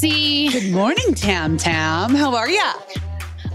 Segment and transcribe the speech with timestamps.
[0.00, 2.14] Good morning, Tam Tam.
[2.14, 2.72] How are ya?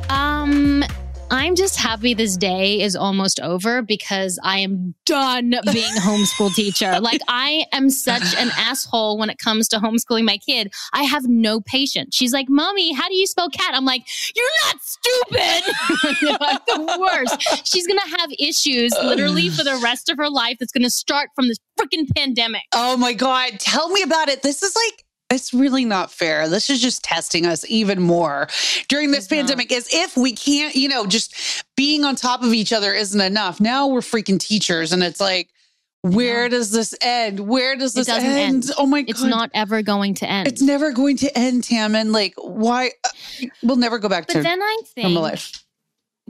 [0.10, 0.84] Um,
[1.32, 6.54] I'm just happy this day is almost over because I am done being a homeschool
[6.54, 7.00] teacher.
[7.06, 10.72] Like I am such an asshole when it comes to homeschooling my kid.
[10.94, 12.16] I have no patience.
[12.16, 14.04] She's like, "Mommy, how do you spell cat?" I'm like,
[14.36, 17.68] "You're not stupid." like the worst.
[17.68, 20.58] She's gonna have issues literally for the rest of her life.
[20.60, 22.64] That's gonna start from this freaking pandemic.
[22.74, 23.60] Oh my God.
[23.60, 24.42] Tell me about it.
[24.42, 26.48] This is like, it's really not fair.
[26.48, 28.48] This is just testing us even more
[28.90, 32.72] during this pandemic as if we can't, you know, just being on top of each
[32.72, 33.60] other isn't enough.
[33.60, 35.50] Now we're freaking teachers and it's like,
[36.02, 37.40] where does this end?
[37.40, 38.24] Where does this end?
[38.26, 38.66] end.
[38.78, 39.10] Oh my god.
[39.10, 40.48] It's not ever going to end.
[40.48, 42.12] It's never going to end, Tammin.
[42.12, 42.92] Like, why?
[43.04, 43.10] uh,
[43.64, 45.66] We'll never go back to but to then I think normal life.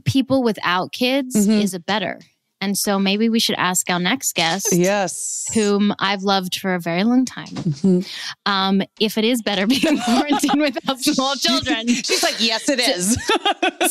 [0.05, 1.61] people without kids Mhm.
[1.61, 2.21] is a better.
[2.65, 5.45] And so maybe we should ask our next guest, Yes.
[5.53, 8.07] whom I've loved for a very long time, Mhm.
[8.47, 11.87] um, if it is better being quarantined without small children.
[11.87, 13.13] She's like, yes, it is.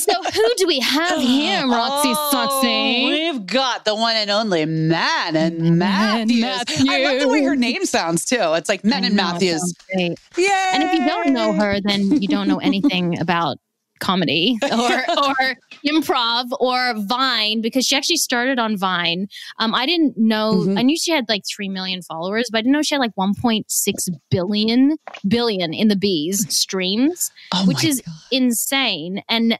[0.03, 3.05] so who do we have here, Roxy Oh, Soxy?
[3.08, 6.88] We've got the one and only Man and Man Matthews.
[6.88, 8.55] I love the way her name sounds too.
[8.55, 9.62] It's like Manon Mathews.
[9.97, 10.75] Yeah.
[10.75, 13.59] And if you don't know her, then you don't know anything about
[14.00, 14.70] comedy or
[15.19, 15.56] or
[15.87, 19.28] improv or Vine because she actually started on Vine.
[19.59, 20.55] Um, I didn't know.
[20.55, 20.78] Mhm.
[20.78, 23.15] I knew she had like three million followers, but I didn't know she had like
[23.19, 24.97] 1.6 billion
[25.28, 28.15] billion in the bees streams, Oh which is God.
[28.33, 29.22] insane.
[29.28, 29.59] And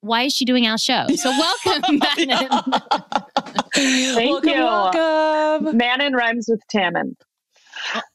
[0.00, 1.06] why is she doing our show?
[1.14, 1.30] So
[1.64, 2.48] welcome, Manon.
[3.76, 4.54] welcome, you.
[4.64, 5.76] welcome.
[5.76, 7.16] Manon rhymes with Tammin.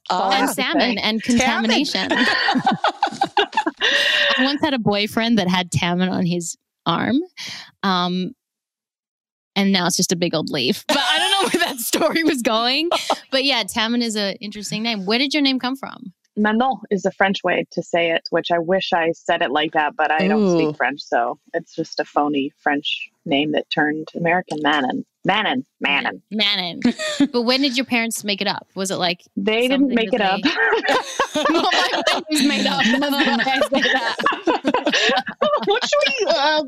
[0.10, 0.32] Ah.
[0.40, 2.10] and salmon and contamination.
[4.38, 7.18] I once had a boyfriend that had Tammin on his arm.
[7.84, 8.34] Um,
[9.56, 10.86] and now it's just a big old leaf.
[10.88, 12.90] But I don't know where that story was going.
[13.32, 15.06] But yeah, Tammin is an interesting name.
[15.06, 16.14] Where did your name come from?
[16.38, 19.72] Manon is the French way to say it, which I wish I said it like
[19.72, 24.08] that, but I don't speak French, so it's just a phony French name that turned
[24.16, 24.58] American.
[24.62, 25.06] Manon.
[25.26, 25.66] Manon.
[25.82, 26.24] Manon.
[26.32, 26.80] Manon.
[27.34, 28.66] but when did your parents make it up?
[28.76, 31.48] Was it like, They didn't make it that up.
[31.50, 32.84] well, my family's made up?
[32.86, 34.16] That's why I say that.
[35.66, 36.64] what should we uh,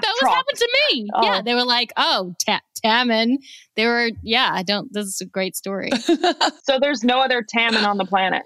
[0.00, 1.08] That was happened to me.
[1.14, 1.24] Oh.
[1.24, 3.38] Yeah, they were like, "Oh, ta- Tammin."
[3.76, 4.50] They were, yeah.
[4.52, 4.92] I don't.
[4.92, 5.90] This is a great story.
[6.64, 8.42] So there's no other Tammin on the planet.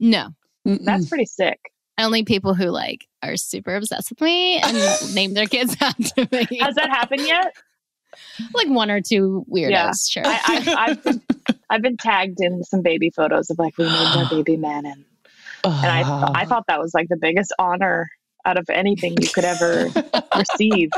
[0.00, 0.28] No,
[0.66, 0.82] Mm-mm.
[0.84, 1.58] That's pretty sick.
[1.98, 4.76] only people who like are super obsessed with me and
[5.14, 6.58] name their kids after me.
[6.60, 7.54] Has that happened yet?
[8.52, 9.92] like one or two weirdos, Yeah.
[10.08, 10.22] sure.
[10.26, 11.22] I, I, I've, been,
[11.70, 15.04] I've been tagged in some baby photos of like we named our baby Manon.
[15.64, 18.10] And I, th- I thought that was like the biggest honor
[18.44, 19.88] out of anything you could ever
[20.36, 20.90] receive.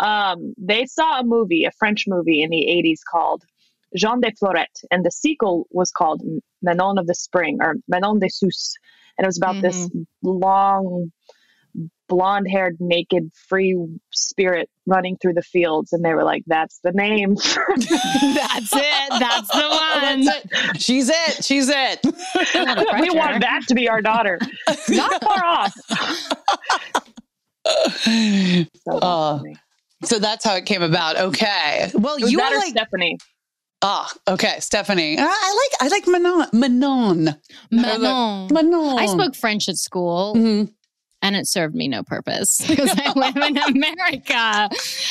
[0.00, 3.44] Um, they saw a movie, a French movie in the 80s called
[3.96, 6.22] Jean de Florette, and the sequel was called
[6.60, 8.74] Manon of the Spring or Manon des Sources.
[9.18, 10.02] And it was about this mm-hmm.
[10.22, 11.12] long,
[12.08, 13.76] blonde haired, naked, free
[14.12, 15.92] spirit running through the fields.
[15.92, 17.34] And they were like, that's the name.
[17.36, 19.10] That's it.
[19.10, 19.68] That's the
[20.02, 20.24] one.
[20.24, 20.80] That's it.
[20.80, 21.44] She's it.
[21.44, 22.00] She's it.
[22.54, 24.38] A lot of we want that to be our daughter.
[24.88, 25.74] Not far off.
[27.66, 29.42] So that's Oh.
[30.04, 31.16] so that's how it came about.
[31.16, 31.90] Okay.
[31.94, 33.18] Well, you that are like Stephanie.
[33.82, 35.16] Ah okay, Stephanie.
[35.18, 36.46] I, I like I like Manon.
[36.52, 37.36] Manon.
[37.70, 38.48] Manon.
[38.52, 38.98] Manon.
[38.98, 40.34] I spoke French at school.
[40.36, 40.72] Mhm.
[41.22, 44.32] and it served me no purpose because I live in America.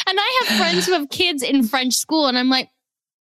[0.07, 2.69] And I have friends who have kids in French school, and I'm like,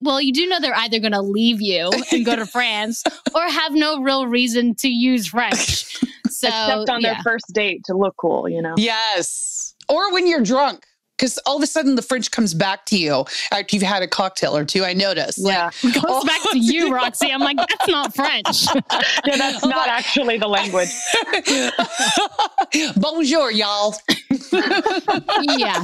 [0.01, 3.41] well, you do know they're either going to leave you and go to France or
[3.43, 5.85] have no real reason to use French.
[6.29, 7.13] So, Except on yeah.
[7.13, 8.73] their first date to look cool, you know?
[8.75, 9.75] Yes.
[9.87, 10.83] Or when you're drunk.
[11.23, 14.07] Because all of a sudden the French comes back to you after you've had a
[14.09, 14.83] cocktail or two.
[14.83, 15.39] I noticed.
[15.39, 15.69] Like, Yeah.
[15.89, 17.31] It goes back to you, Roxy.
[17.31, 18.65] I'm like, that's not French.
[19.25, 20.89] Yeah, that's not actually the language.
[22.97, 23.95] Bonjour, y'all.
[25.57, 25.83] yeah.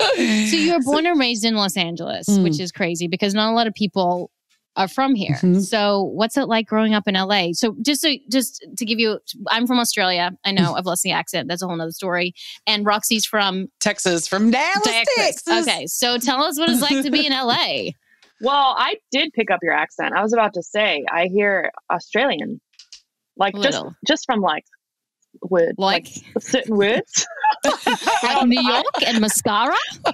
[0.00, 2.42] So you were born and raised in Los Angeles, Mm.
[2.42, 4.32] which is crazy because not a lot of people
[4.76, 5.36] are from here.
[5.36, 5.62] Mhm.
[5.64, 7.52] So what's it like growing up in LA?
[7.52, 9.18] So just so just to give you
[9.50, 10.32] I'm from Australia.
[10.44, 11.48] I know I've lost the accent.
[11.48, 12.34] That's a whole nother story.
[12.66, 15.42] And Roxy's from Texas from Dallas, Texas.
[15.42, 15.68] Texas.
[15.68, 15.86] Okay.
[15.86, 17.90] So tell us what it's like to be in LA.
[18.42, 20.12] Well, I did pick up your accent.
[20.14, 22.60] I was about to say, I hear Australian.
[23.38, 23.94] Like just Little.
[24.06, 24.64] just from like
[25.50, 25.74] wood.
[25.78, 26.06] Like,
[26.38, 27.26] certain words.
[28.22, 29.74] like New York and mascara.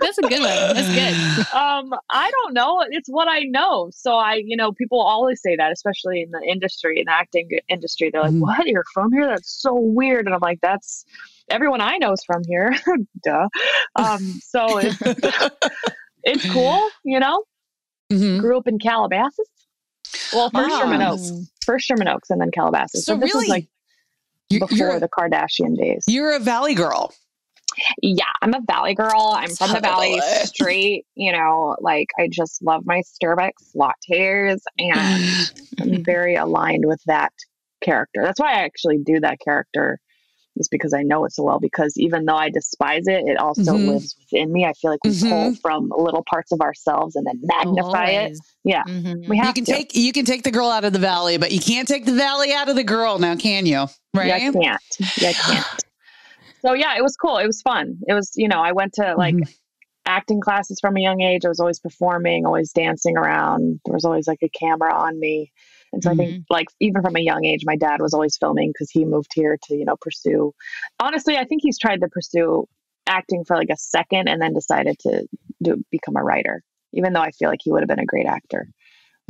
[0.00, 0.74] That's a good one.
[0.74, 1.54] That's good.
[1.54, 2.84] um, I don't know.
[2.90, 3.90] It's what I know.
[3.92, 7.48] So I, you know, people always say that, especially in the industry, in the acting
[7.68, 8.10] industry.
[8.10, 8.40] They're like, Mhm.
[8.40, 8.66] "What?
[8.66, 9.26] You're from here?
[9.26, 11.04] That's so weird." And I'm like, "That's
[11.50, 12.74] everyone I know is from here."
[13.24, 13.48] Duh.
[13.96, 14.96] Um, so it's,
[16.22, 17.44] it's cool, you know.
[18.12, 18.40] Mhm.
[18.40, 19.48] Grew up in Calabasas.
[20.32, 20.80] Well, first Ah.
[20.80, 21.30] Sherman Oaks,
[21.64, 23.04] first Sherman Oaks, and then Calabasas.
[23.06, 23.68] So So, this really, is like
[24.58, 26.04] before the Kardashian days.
[26.06, 27.12] you're a valley girl.
[28.02, 29.34] Yeah, I'm a Valley girl.
[29.34, 31.06] I'm from the Valley, straight.
[31.14, 37.32] You know, like I just love my Starbucks lattes, and I'm very aligned with that
[37.82, 38.22] character.
[38.22, 39.98] That's why I actually do that character,
[40.56, 41.58] is because I know it so well.
[41.60, 43.86] Because even though I despise it, it also Mhm.
[43.88, 44.64] lives within me.
[44.64, 45.28] I feel like we Mhm.
[45.28, 48.18] pull from little parts of ourselves and then magnify it.
[48.24, 48.40] Always.
[48.64, 48.82] Yeah.
[48.84, 49.28] Mhm.
[49.28, 49.72] We have you can to.
[49.72, 52.12] take you can take the girl out of the valley, but you can't take the
[52.12, 53.18] valley out of the girl.
[53.18, 53.86] Now, can you?
[54.14, 54.26] Right?
[54.28, 54.80] Yeah, I can't.
[55.20, 55.66] Yeah, I can't.
[56.64, 57.38] So yeah, it was cool.
[57.38, 57.98] It was fun.
[58.06, 59.52] It was, you know, I went to like Mhm.
[60.06, 61.44] acting classes from a young age.
[61.44, 63.80] I was always performing, always dancing around.
[63.84, 65.50] There was always like a camera on me.
[65.92, 68.70] And so I think like even from a young age, my dad was always filming
[68.70, 70.54] because he moved here to, you know, pursue.
[71.00, 72.66] Honestly, I think he's tried to pursue
[73.06, 75.26] acting for like a second and then decided to
[75.62, 76.62] do become a writer,
[76.92, 78.68] even though I feel like he would have been a great actor.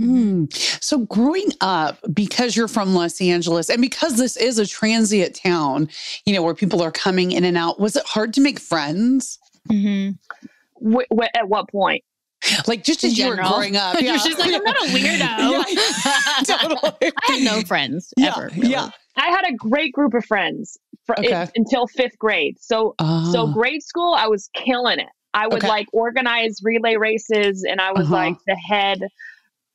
[0.01, 0.53] Mm.
[0.83, 5.89] So, growing up, because you're from Los Angeles and because this is a transient town,
[6.25, 9.39] you know, where people are coming in and out, was it hard to make friends?
[9.69, 10.19] Mhm.
[10.75, 12.03] Wh- wh- at what point?
[12.67, 13.51] Like, just In as you were general.
[13.53, 13.95] growing up.
[14.01, 16.45] You're just like, I'm not a weirdo.
[16.47, 17.13] Totally.
[17.29, 18.51] I had no friends Yeah, ever.
[18.57, 18.69] really.
[18.71, 18.91] yeah.
[19.17, 21.43] I had a great group of friends for Okay.
[21.43, 22.57] it, until fifth grade.
[22.61, 23.05] So so
[23.47, 23.53] Ah.
[23.53, 25.09] grade school, I was killing it.
[25.35, 25.69] I would Okay.
[25.69, 28.15] like organize relay races, and I was Uh-huh.
[28.15, 28.99] like the head.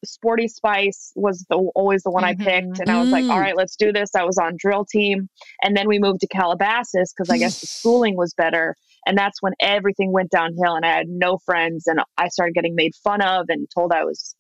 [0.08, 3.32] Sporty Spice was the always the one I picked, and I was like, Mm.
[3.32, 5.30] "All right, let's do this." I was on drill team,
[5.62, 8.76] and then we moved to Calabasas because I guess the schooling was better,
[9.06, 10.76] and that's when everything went downhill.
[10.76, 14.06] And I had no friends, and I started getting made fun of and told I
[14.06, 14.36] was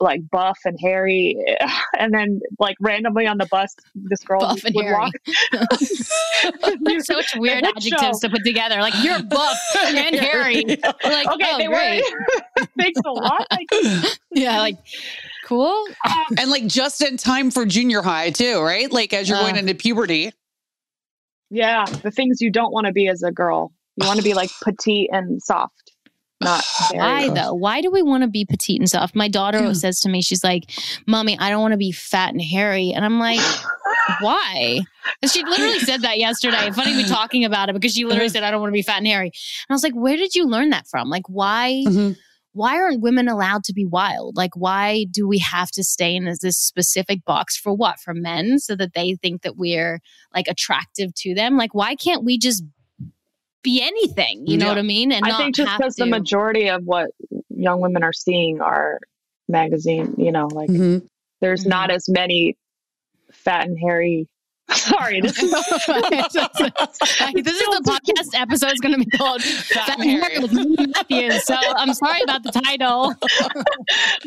[0.00, 1.36] like buff and hairy,
[1.98, 4.96] and then like randomly on the bus, this girl Buff and would hairy.
[4.98, 5.12] walk.
[6.82, 8.28] There's such weird adjectives show.
[8.28, 8.80] to put together.
[8.80, 10.64] Like you're buff and hairy.
[10.66, 12.02] Like, okay, oh, they great.
[12.12, 12.66] were.
[12.78, 13.46] Thanks a lot.
[13.50, 14.76] Like, Yeah, like
[15.46, 15.86] cool.
[16.38, 18.90] and like just in time for junior high, too, right?
[18.90, 19.42] Like, as you're Uh.
[19.42, 20.32] going into puberty.
[21.50, 23.72] yeah, the things you don't want to be as a girl.
[23.96, 25.81] You want to be like petite and soft,
[26.42, 27.54] not Why though?
[27.54, 29.14] Why do we want to be petite and soft?
[29.14, 29.72] My daughter Yeah.
[29.72, 30.70] says to me, she's like,
[31.06, 33.40] "Mommy, I don't want to be fat and hairy," and I'm like,
[34.20, 34.80] "Why?"
[35.30, 36.70] she literally said that yesterday.
[36.72, 38.98] Funny me talking about it because she literally said, "I don't want to be fat
[38.98, 41.08] and hairy," and I was like, "Where did you learn that from?
[41.08, 42.16] Like, why?" Mhm.
[42.54, 44.36] Why aren't women allowed to be wild?
[44.36, 47.98] Like, why do we have to stay in this specific box for what?
[47.98, 50.00] For men, so that they think that we're
[50.34, 51.56] like attractive to them?
[51.56, 52.62] Like, why can't we just
[53.62, 54.46] be anything?
[54.46, 54.70] You know Yeah.
[54.72, 55.12] what I mean?
[55.12, 57.10] And I not think just have because the majority of what
[57.50, 58.98] young women are seeing are
[59.48, 61.06] magazine, you know, like Mhm.
[61.40, 61.68] there's Mhm.
[61.68, 62.56] not as many
[63.32, 64.28] fat and hairy.
[64.72, 69.98] Sorry, this is this is the podcast episode is going to be called Fat Fat
[70.00, 70.22] and and Hairy.
[70.32, 71.44] Hairy with Mimi Matthews.
[71.44, 73.12] So I'm sorry about the title.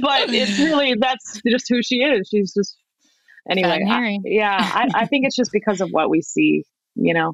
[0.02, 2.28] but it's really that's just who she is.
[2.30, 2.78] She's just
[3.50, 3.84] anyway.
[3.90, 6.64] I- yeah, I, I think it's just because of what we see.
[6.96, 7.34] You know,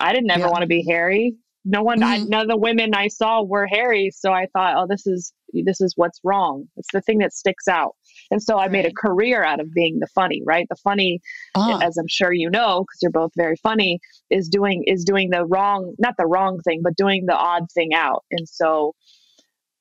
[0.00, 0.50] I didn't ever Yeah.
[0.50, 1.36] want to be hairy.
[1.68, 2.28] No one, I, Mhm.
[2.28, 5.32] none of the women I saw were hairy, so I thought, oh, this is
[5.64, 6.64] this is what's wrong.
[6.76, 7.94] It's the thing that sticks out,
[8.30, 10.42] and so I made a career out of being the funny.
[10.44, 11.20] Right, the funny,
[11.56, 11.78] Ah.
[11.82, 13.98] as I'm sure you know, because you're both very funny,
[14.30, 17.94] is doing is doing the wrong, not the wrong thing, but doing the odd thing
[17.94, 18.24] out.
[18.30, 18.94] And so,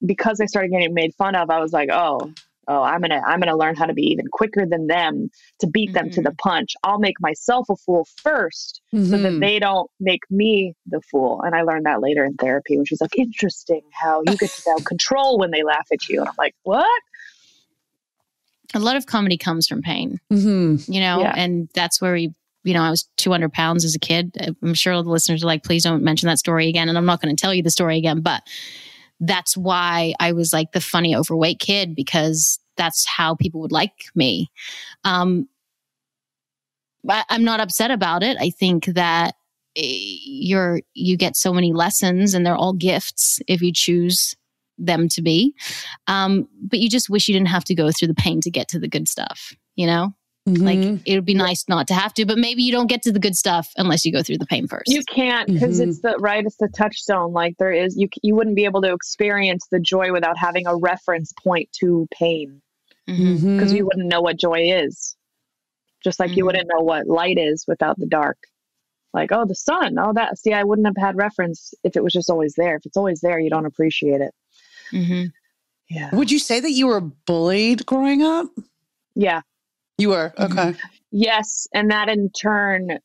[0.05, 2.31] because I started getting made fun of, I was like, oh,
[2.67, 5.29] oh, I'm gonna I'm gonna learn how to be even quicker than them
[5.59, 6.73] to beat them to the punch.
[6.83, 9.39] I'll make myself a fool first, so that Mhm.
[9.41, 11.41] they don't make me the fool.
[11.43, 14.61] And I learned that later in therapy when she's like, interesting how you get to
[14.67, 16.19] now control when they laugh at you.
[16.19, 17.01] And I'm like, what?
[18.73, 20.87] A lot of comedy comes from pain, Mhm.
[20.93, 21.33] you know, Yeah.
[21.37, 24.35] and that's where we, you know, I was 200 pounds as a kid.
[24.61, 26.89] I'm sure all the listeners are like, please don't mention that story again.
[26.89, 28.41] And I'm not going to tell you the story again, but
[29.19, 34.05] that's why I was like the funny overweight kid because that's how people would like
[34.13, 34.51] me.
[35.03, 35.47] Um,
[37.03, 38.37] but I'm not upset about it.
[38.39, 39.35] I think that
[39.75, 44.35] eh, you're you get so many lessons and they're all gifts if you choose
[44.77, 45.53] them to be.
[46.07, 48.67] Um, but you just wish you didn't have to go through the pain to get
[48.69, 50.13] to the good stuff, you know?
[50.47, 51.01] Like Mhm.
[51.05, 53.17] it would be nice not to have to, but maybe you don't get to the
[53.19, 54.87] good stuff unless you go through the pain first.
[54.87, 55.87] You can't because Mhm.
[55.87, 56.45] it's the right.
[56.45, 57.33] It's the touchstone.
[57.33, 60.75] Like there is, you you wouldn't be able to experience the joy without having a
[60.75, 62.61] reference point to pain
[63.07, 63.37] Mhm.
[63.39, 63.57] Mhm.
[63.57, 65.15] because you wouldn't know what joy is.
[66.03, 66.47] Just like you Mhm.
[66.47, 68.37] wouldn't know what light is without the dark.
[69.15, 69.97] Like oh, the sun.
[69.97, 70.37] Oh, that.
[70.37, 72.75] See, I wouldn't have had reference if it was just always there.
[72.75, 74.33] If it's always there, you don't appreciate it.
[74.91, 75.31] Mhm.
[75.89, 76.13] Yeah.
[76.13, 78.47] Would you say that you were bullied growing up?
[79.15, 79.41] Yeah.
[79.97, 80.33] You were.
[80.37, 80.51] Mhm.
[80.51, 80.79] Okay.
[81.11, 82.99] Yes, and that in turn,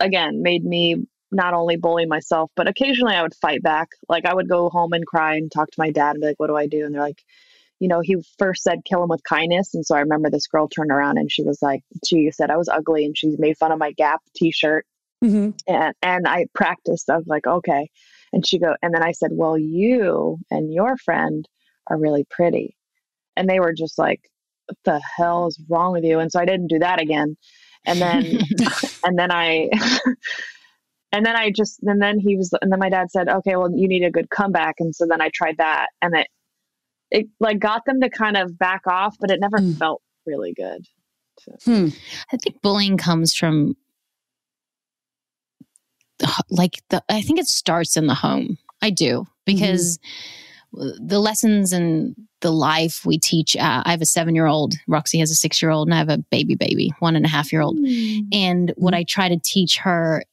[0.00, 3.88] again, made me not only bully myself, but occasionally I would fight back.
[4.08, 6.38] Like I would go home and cry and talk to my dad and be like,
[6.38, 7.22] "What do I do?" And they're like,
[7.80, 9.74] you know, he first said kill him with kindness.
[9.74, 12.56] And so I remember this girl turned around and she was like, she said I
[12.56, 14.86] was ugly and she made fun of my Gap t shirt.
[15.22, 15.50] Mm-hmm.
[15.66, 17.10] And, and I practiced.
[17.10, 17.90] I was like, okay.
[18.32, 21.48] And she go, and then I said, well, you and your friend
[21.86, 22.76] are really pretty.
[23.36, 24.20] And they were just like,
[24.66, 26.18] what the hell is wrong with you?
[26.18, 27.36] And so I didn't do that again.
[27.86, 28.24] And then,
[29.04, 29.70] and then I,
[31.12, 33.70] and then I just, and then he was, and then my dad said, okay, well,
[33.70, 34.76] you need a good comeback.
[34.78, 36.28] And so then I tried that and it,
[37.10, 39.76] it like got them to kind of back off, but it never mm.
[39.76, 40.84] felt really good.
[41.64, 41.88] Hmm.
[42.32, 43.76] I think bullying comes from
[46.48, 48.58] like the, I think it starts in the home.
[48.82, 50.43] I do because mm-hmm.
[50.74, 53.56] The lessons and the life we teach.
[53.56, 55.98] Uh, I have a seven year old, Roxy has a six year old, and I
[55.98, 57.78] have a baby baby, one and a half year old.
[57.78, 58.28] Mm-hmm.
[58.32, 59.00] And what mm-hmm.
[59.00, 60.24] I try to teach her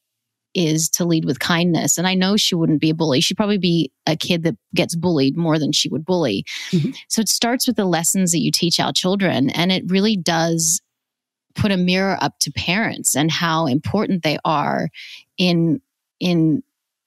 [0.54, 1.96] is to lead with kindness.
[1.96, 3.20] And I know she wouldn't be a bully.
[3.20, 6.44] She'd probably be a kid that gets bullied more than she would bully.
[6.70, 6.90] Mm-hmm.
[7.08, 9.48] So it starts with the lessons that you teach our children.
[9.50, 10.82] And it really does
[11.54, 14.88] put a mirror up to parents and how important they are
[15.38, 15.80] in,
[16.20, 16.62] in,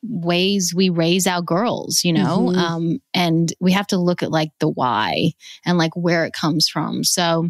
[0.10, 2.58] ways we raise our girls you know mm-hmm.
[2.58, 5.32] um, and we have to look at like the why
[5.66, 7.50] and like where it comes from so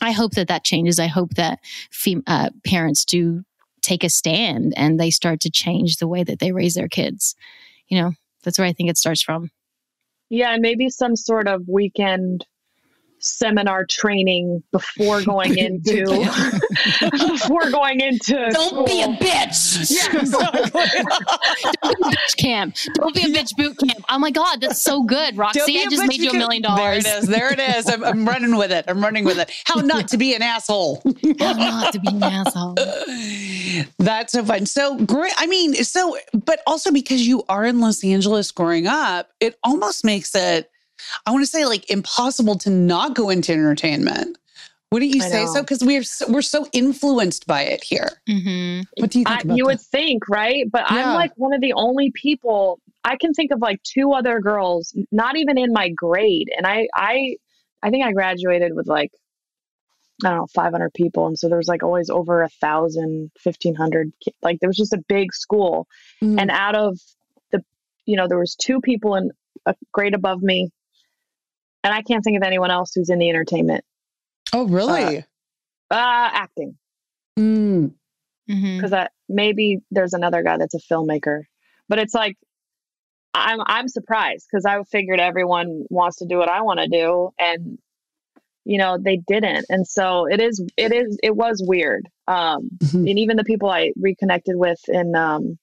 [0.00, 0.98] I hope that that changes.
[0.98, 3.42] I hope that fem- uh, parents do
[3.82, 7.34] take a stand and they start to change the way that they raise their kids.
[7.88, 9.50] You know, that's where I think it starts from.
[10.30, 12.44] Yeah, and maybe some sort of weekend
[13.20, 16.04] seminar training before going into
[17.10, 18.86] before going into don't school.
[18.86, 19.90] be a bitch.
[19.90, 20.70] Yeah, exactly.
[21.82, 24.04] don't be a bitch camp don't be a bitch boot camp.
[24.08, 27.16] Oh my god that's so good roxy i just made you a million dollars there
[27.16, 27.88] it is there it is.
[27.88, 28.84] I'm, I'm, running with it.
[28.88, 29.50] I'm running with it.
[29.64, 31.02] How not to be an asshole.
[31.38, 32.74] How not to be an asshole.
[33.98, 34.66] That's so fun.
[34.66, 39.30] So great i mean so but also because you are in los angeles growing up
[39.40, 40.70] it almost makes it
[41.26, 44.38] I want to say like impossible to not go into entertainment.
[44.90, 45.60] Wouldn't you say so?
[45.60, 48.08] Because we're so, we're so influenced by it here.
[48.26, 48.84] Mm-hmm.
[48.96, 49.44] What do you think?
[49.44, 49.66] I, you that?
[49.66, 50.64] would think, right?
[50.70, 51.10] But yeah.
[51.10, 54.96] I'm like one of the only people I can think of like two other girls,
[55.12, 57.36] not even in my grade, and I I
[57.82, 59.10] I think I graduated with like
[60.24, 63.74] I don't know 500 people, and so there was like always over a thousand, fifteen
[63.74, 64.10] hundred.
[64.42, 65.86] Like there was just a big school,
[66.22, 66.38] mm-hmm.
[66.38, 66.98] and out of
[67.52, 67.62] the
[68.06, 69.32] you know there was two people in
[69.66, 70.70] a grade above me
[71.84, 73.84] and I can't think of anyone else who's in the entertainment.
[74.52, 75.18] Oh, really?
[75.18, 76.76] Uh, uh acting.
[77.36, 77.92] Because mm.
[78.48, 81.42] mm maybe there's another guy that's a filmmaker,
[81.88, 82.36] but it's like
[83.34, 87.30] I'm I'm surprised because I figured everyone wants to do what I want to do,
[87.38, 87.78] and
[88.64, 92.08] you know they didn't, and so it is it is it was weird.
[92.26, 93.06] Um, mm-hmm.
[93.06, 95.58] and even the people I reconnected with in um,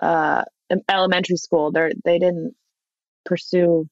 [0.00, 0.44] uh,
[0.88, 2.54] elementary school, they they didn't
[3.24, 3.88] pursue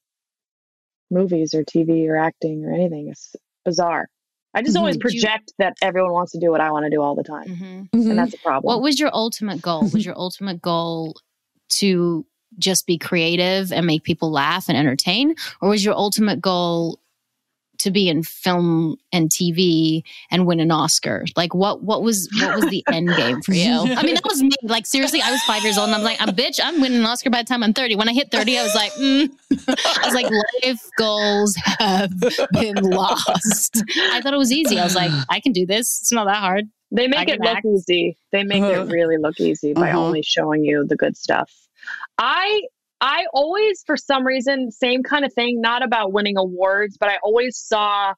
[1.11, 3.09] movies or TV or acting or anything.
[3.09, 3.35] It's
[3.65, 4.09] bizarre.
[4.55, 4.81] I just mm-hmm.
[4.81, 7.23] always project you, that everyone wants to do what I want to do all the
[7.23, 7.47] time.
[7.47, 8.11] Mm-hmm.
[8.11, 8.67] And that's a problem.
[8.67, 9.83] What was your ultimate goal?
[9.93, 11.17] was your ultimate goal
[11.71, 12.27] to
[12.59, 15.35] just be creative and make people laugh and entertain?
[15.61, 16.99] Or was your ultimate goal
[17.79, 21.25] to be in film and TV and win an Oscar?
[21.37, 23.71] Like what what was what was the end game for you?
[23.73, 24.51] I mean, that was me.
[24.63, 27.07] Like seriously, I was five years old and I'm like, I'm bitch, I'm winning an
[27.07, 27.97] Oscar by the time I'm 30.
[27.97, 29.31] When I hit 30, I was like, mm.
[29.69, 30.29] I was like,
[30.63, 32.13] life goals have
[32.53, 33.83] been lost.
[34.11, 34.79] I thought it was easy.
[34.79, 36.01] I was like, I can do this.
[36.01, 36.69] It's not that hard.
[36.91, 38.17] They make it look easy.
[38.33, 38.83] They make uh-huh.
[38.83, 40.01] it really look easy by uh-huh.
[40.01, 41.53] only showing you the good stuff.
[42.17, 42.63] I
[43.01, 47.19] I always, for some reason, same kind of thing, not about winning awards, but I
[47.23, 48.15] always saw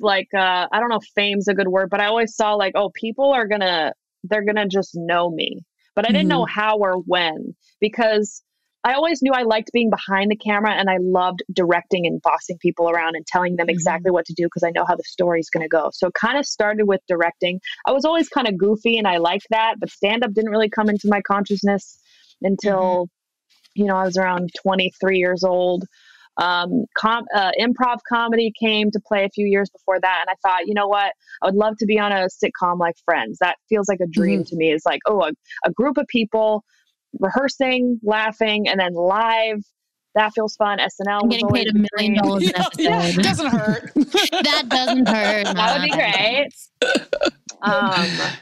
[0.00, 2.72] like, uh, I don't know if fame's a good word, but I always saw like,
[2.76, 3.92] oh, people are gonna,
[4.24, 5.62] they're gonna just know me.
[5.94, 6.38] But I didn't mm-hmm.
[6.38, 8.42] know how or when because
[8.84, 12.56] I always knew I liked being behind the camera and I loved directing and bossing
[12.58, 13.74] people around and telling them mm-hmm.
[13.74, 15.90] exactly what to do because I know how the story's going to go.
[15.92, 17.60] So it kind of started with directing.
[17.84, 20.70] I was always kind of goofy and I liked that, but stand up didn't really
[20.70, 21.98] come into my consciousness
[22.42, 23.08] until
[23.74, 25.84] you know, I was around 23 years old.
[26.36, 30.48] Um, com- uh, improv comedy came to play a few years before that, and I
[30.48, 33.38] thought, you know what, I would love to be on a sitcom like Friends.
[33.40, 34.48] That feels like a dream mm-hmm.
[34.50, 34.72] to me.
[34.72, 35.32] It's like, oh, a,
[35.64, 36.62] a group of people
[37.18, 39.62] rehearsing, laughing, and then live
[40.18, 40.78] that feels fun.
[40.78, 41.22] SNL.
[41.22, 42.82] I'm getting paid a million dollars an episode.
[42.82, 43.92] Yeah, doesn't hurt.
[43.94, 45.46] that doesn't hurt.
[45.54, 46.48] That would be great.
[47.62, 48.34] Um,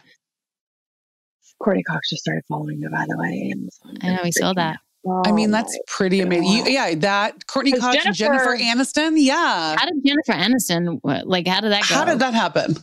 [1.62, 3.54] Courteney Cox just started following me, by the way.
[4.02, 4.78] I know we saw that.
[5.08, 6.66] Oh, I mean, oh, that's pretty amazing.
[6.66, 9.14] You, yeah, that Courteney Cox Jennifer, Jennifer Aniston.
[9.16, 9.76] Yeah.
[9.78, 11.94] How did Jennifer Aniston, like, how did that go?
[11.94, 12.76] How did that happen?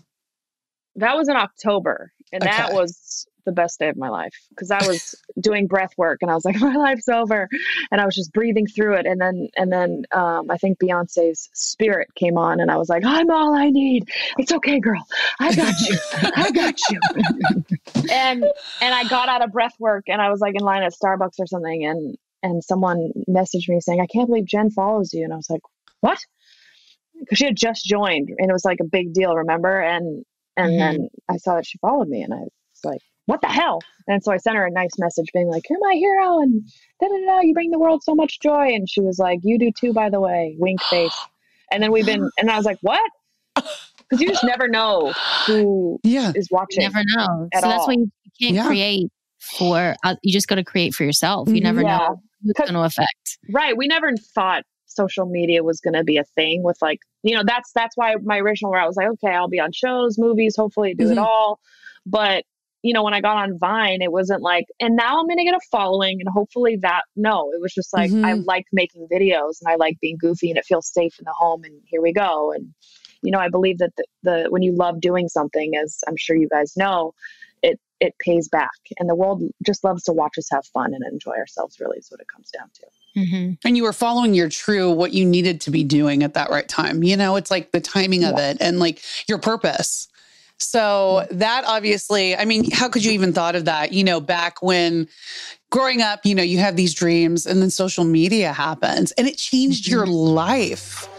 [0.95, 2.13] That was in October.
[2.31, 2.51] And okay.
[2.51, 6.31] that was the best day of my life because I was doing breath work and
[6.31, 7.49] I was like, my life's over,
[7.91, 9.05] and I was just breathing through it.
[9.05, 13.03] And then and then um, I think Beyonce's Spirit came on, and I was like,
[13.05, 14.09] I'm all I need.
[14.37, 15.05] It's okay, girl.
[15.39, 15.97] I got you.
[16.35, 16.99] I got you.
[18.11, 18.43] and
[18.81, 21.39] and I got out of breath work and I was like in line at Starbucks
[21.39, 25.33] or something, and and someone messaged me saying, I can't believe Jen follows you, and
[25.33, 25.61] I was like,
[26.01, 26.19] what?
[27.19, 29.81] Because she had just joined, and it was like a big deal, remember?
[29.81, 30.25] And
[30.57, 30.79] and mm-hmm.
[30.79, 32.51] then I saw that she followed me, and I was
[32.83, 33.79] like, what the hell?
[34.07, 36.61] And so I sent her a nice message being like, You're my hero and
[36.99, 38.73] da da da, you bring the world so much joy.
[38.73, 41.17] And she was like, You do too, by the way, wink face.
[41.71, 43.09] And then we've been, and I was like, What?
[44.09, 45.11] Because you just never know
[45.47, 46.33] who yeah.
[46.35, 46.83] is watching.
[46.83, 47.47] You never know.
[47.55, 48.67] so that's why you can't yeah.
[48.67, 51.49] create for, uh, you just got to create for yourself.
[51.49, 51.97] You never yeah.
[51.97, 53.39] know who's going to affect.
[53.49, 53.75] Right.
[53.75, 57.43] We never thought social media was going to be a thing with like, you know,
[57.43, 60.93] that's, that's why my original route was like, okay, I'll be on shows, movies, hopefully
[60.93, 61.13] do mm-hmm.
[61.13, 61.59] it all.
[62.05, 62.43] But
[62.83, 65.45] you know, when I got on Vine, it wasn't like, and now I'm going to
[65.45, 67.03] get a following and hopefully that.
[67.15, 68.25] No, it was just like, mm-hmm.
[68.25, 71.33] I like making videos and I like being goofy and it feels safe in the
[71.33, 72.51] home and here we go.
[72.51, 72.73] And,
[73.21, 76.35] you know, I believe that the, the when you love doing something, as I'm sure
[76.35, 77.13] you guys know,
[77.61, 81.05] it, it pays back and the world just loves to watch us have fun and
[81.09, 83.21] enjoy ourselves really is what it comes down to.
[83.21, 83.53] Mm-hmm.
[83.65, 86.67] And you were following your true, what you needed to be doing at that right
[86.67, 87.01] time.
[87.01, 88.51] You know, it's like the timing of yeah.
[88.51, 90.09] it and like your purpose.
[90.59, 93.93] So that obviously, I mean, how could you even thought of that?
[93.93, 95.07] You know, back when
[95.71, 99.37] growing up, you know, you have these dreams and then social media happens and it
[99.37, 99.93] changed mm-hmm.
[99.93, 101.09] your life.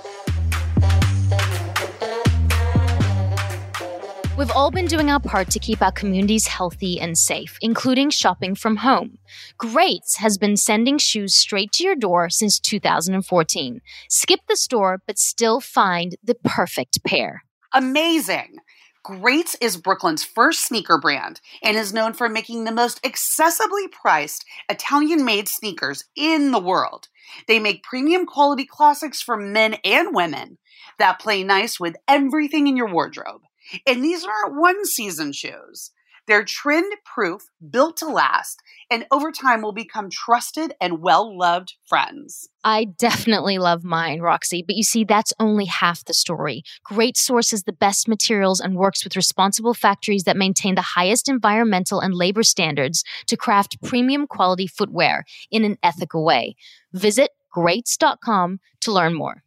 [4.36, 8.56] We've all been doing our part to keep our communities healthy and safe, including shopping
[8.56, 9.18] from home.
[9.58, 13.80] Greats has been sending shoes straight to your door since 2014.
[14.08, 17.44] Skip the store, but still find the perfect pair.
[17.72, 18.56] Amazing.
[19.04, 24.46] Greats is Brooklyn's first sneaker brand and is known for making the most accessibly priced
[24.70, 27.08] Italian made sneakers in the world.
[27.46, 30.56] They make premium quality classics for men and women
[30.98, 33.42] that play nice with everything in your wardrobe.
[33.86, 35.90] And these aren't one season shoes.
[36.26, 41.74] They're trend proof, built to last, and over time will become trusted and well loved
[41.84, 42.48] friends.
[42.64, 46.62] I definitely love mine, Roxy, but you see, that's only half the story.
[46.82, 52.00] Greats sources the best materials and works with responsible factories that maintain the highest environmental
[52.00, 56.56] and labor standards to craft premium quality footwear in an ethical way.
[56.92, 59.42] Visit greats.com to learn more.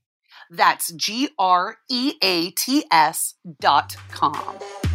[0.49, 4.86] That's G R E A T S dot com.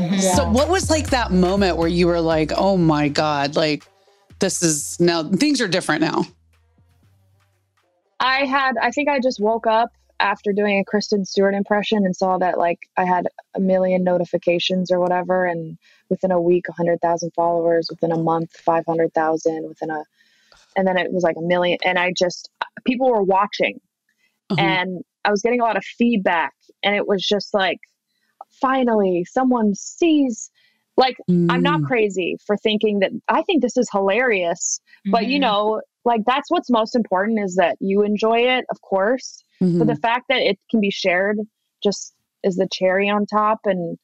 [0.00, 0.34] Yeah.
[0.34, 3.86] So, what was like that moment where you were like, oh my God, like
[4.38, 6.24] this is now things are different now?
[8.20, 12.14] I had, I think I just woke up after doing a Kristen Stewart impression and
[12.14, 15.46] saw that like I had a million notifications or whatever.
[15.46, 15.78] And
[16.10, 20.04] within a week, 100,000 followers, within a month, 500,000, within a,
[20.76, 21.78] and then it was like a million.
[21.84, 22.50] And I just,
[22.84, 23.80] people were watching
[24.50, 24.60] uh-huh.
[24.60, 26.52] and I was getting a lot of feedback.
[26.82, 27.78] And it was just like,
[28.60, 30.50] finally someone sees
[30.96, 31.46] like mm.
[31.50, 31.86] i'm not mm.
[31.86, 35.12] crazy for thinking that i think this is hilarious mm-hmm.
[35.12, 35.42] but you mm-hmm.
[35.42, 39.78] know like that's what's most important is that you enjoy it of course mm-hmm.
[39.78, 41.38] but the fact that it can be shared
[41.82, 43.98] just is the cherry on top and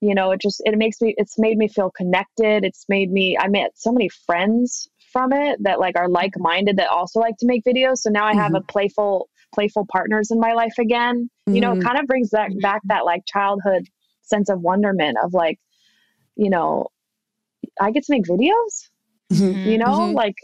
[0.00, 3.36] you know it just it makes me it's made me feel connected it's made me
[3.38, 7.46] i met so many friends from it that like are like-minded that also like to
[7.46, 8.56] make videos so now i have mm-hmm.
[8.56, 11.30] a playful playful partners in my life again.
[11.48, 11.54] Mm-hmm.
[11.54, 11.82] You know, mm-hmm.
[11.82, 13.88] kind of brings that back that like childhood
[14.22, 15.58] sense of wonderment of like,
[16.36, 16.86] you know,
[17.80, 18.88] I get to make videos.
[19.32, 19.68] Mm-hmm.
[19.68, 20.14] You know, mm-hmm.
[20.14, 20.36] like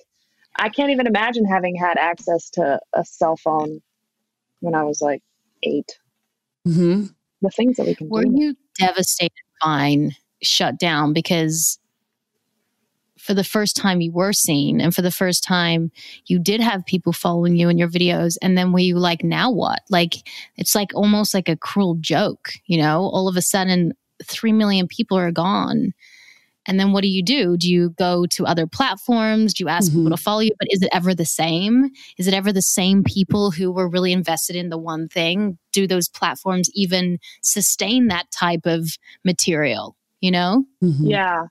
[0.58, 3.80] I can't even imagine having had access to a cell phone
[4.60, 5.22] when I was like
[5.62, 5.84] 8
[6.68, 7.06] mm-hmm.
[7.42, 8.32] The things that we can Were do.
[8.34, 9.32] you devastated
[9.64, 11.78] Vine shut down because
[13.20, 15.90] for the first time you were seen and for the first time
[16.26, 18.36] you did have people following you in your videos.
[18.42, 19.80] And then were you like now what?
[19.90, 20.14] Like
[20.56, 23.02] it's like almost like a cruel joke you know?
[23.02, 23.92] All of a sudden
[24.24, 25.92] 3 million people are gone.
[26.66, 27.56] And then what do you do?
[27.56, 29.54] Do you go to other platforms?
[29.54, 30.00] Do you ask mm-hmm.
[30.00, 30.52] people to follow you?
[30.58, 31.90] But is it ever the same?
[32.18, 35.58] Is it ever the same people who were really invested in the one thing?
[35.72, 40.64] Do those platforms even sustain that type of material you know?
[40.82, 41.06] Mm-hmm.
[41.06, 41.44] yeah.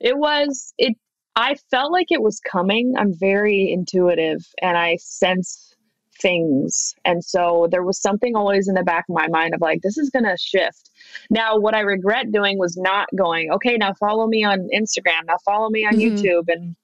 [0.00, 0.96] It was it
[1.36, 2.94] I felt like it was coming.
[2.96, 5.74] I'm very intuitive and I sense
[6.20, 6.94] things.
[7.04, 9.98] And so there was something always in the back of my mind of like, this
[9.98, 10.90] is going to shift.
[11.30, 15.38] Now, what I regret doing was not going, okay, now follow me on Instagram, now
[15.44, 16.16] follow me on mm-hmm.
[16.16, 16.76] YouTube, and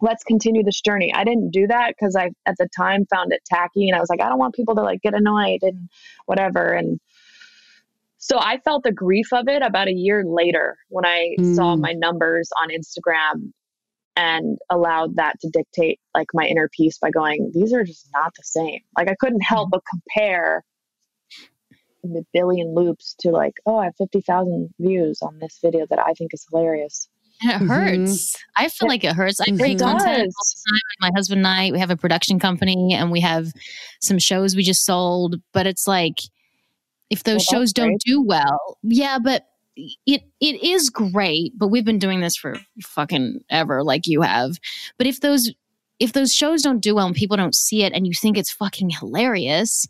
[0.00, 1.12] let's continue this journey.
[1.12, 3.88] I didn't do that because I, at the time, found it tacky.
[3.88, 5.88] And I was like, I don't want people to like get annoyed and
[6.26, 6.72] whatever.
[6.72, 7.00] And
[8.18, 11.54] So I felt the grief of it about a year later when I mm.
[11.56, 13.52] saw my numbers on Instagram
[14.16, 18.32] and allowed that to dictate like my inner peace by going, these are just not
[18.34, 18.80] the same.
[18.96, 20.64] Like I couldn't help but compare
[22.02, 26.12] the billion loops to like, oh, I have 50,000 views on this video that I
[26.12, 27.08] think is hilarious.
[27.42, 28.32] And it hurts.
[28.32, 28.64] Mm-hmm.
[28.64, 29.40] I feel like it hurts.
[29.40, 30.80] I create content all the time.
[31.00, 33.52] My husband and I, we have a production company and we have
[34.00, 35.36] some shows we just sold.
[35.52, 36.20] But it's like,
[37.10, 39.46] if those well, shows don't do well, yeah, but
[39.76, 41.52] it it is great.
[41.56, 44.58] But we've been doing this for fucking ever, like you have.
[44.98, 45.52] But if those
[45.98, 48.52] if those shows don't do well and people don't see it, and you think it's
[48.52, 49.86] fucking hilarious,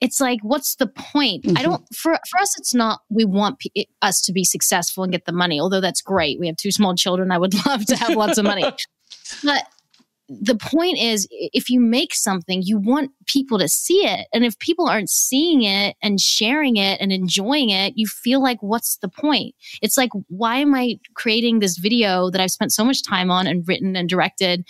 [0.00, 1.58] it's like what's the point mm-hmm.
[1.58, 5.12] i don't for for us it's not we want p- us to be successful and
[5.12, 7.96] get the money although that's great we have two small children i would love to
[7.96, 8.64] have lots of money
[9.44, 9.64] but
[10.30, 14.28] the point is if you make something you want people to see it.
[14.32, 18.62] And if people aren't seeing it and sharing it and enjoying it you feel like
[18.62, 19.54] what's the point?
[19.82, 23.46] It's like why am i creating this video that i've spent so much time on
[23.46, 24.64] and written and directed?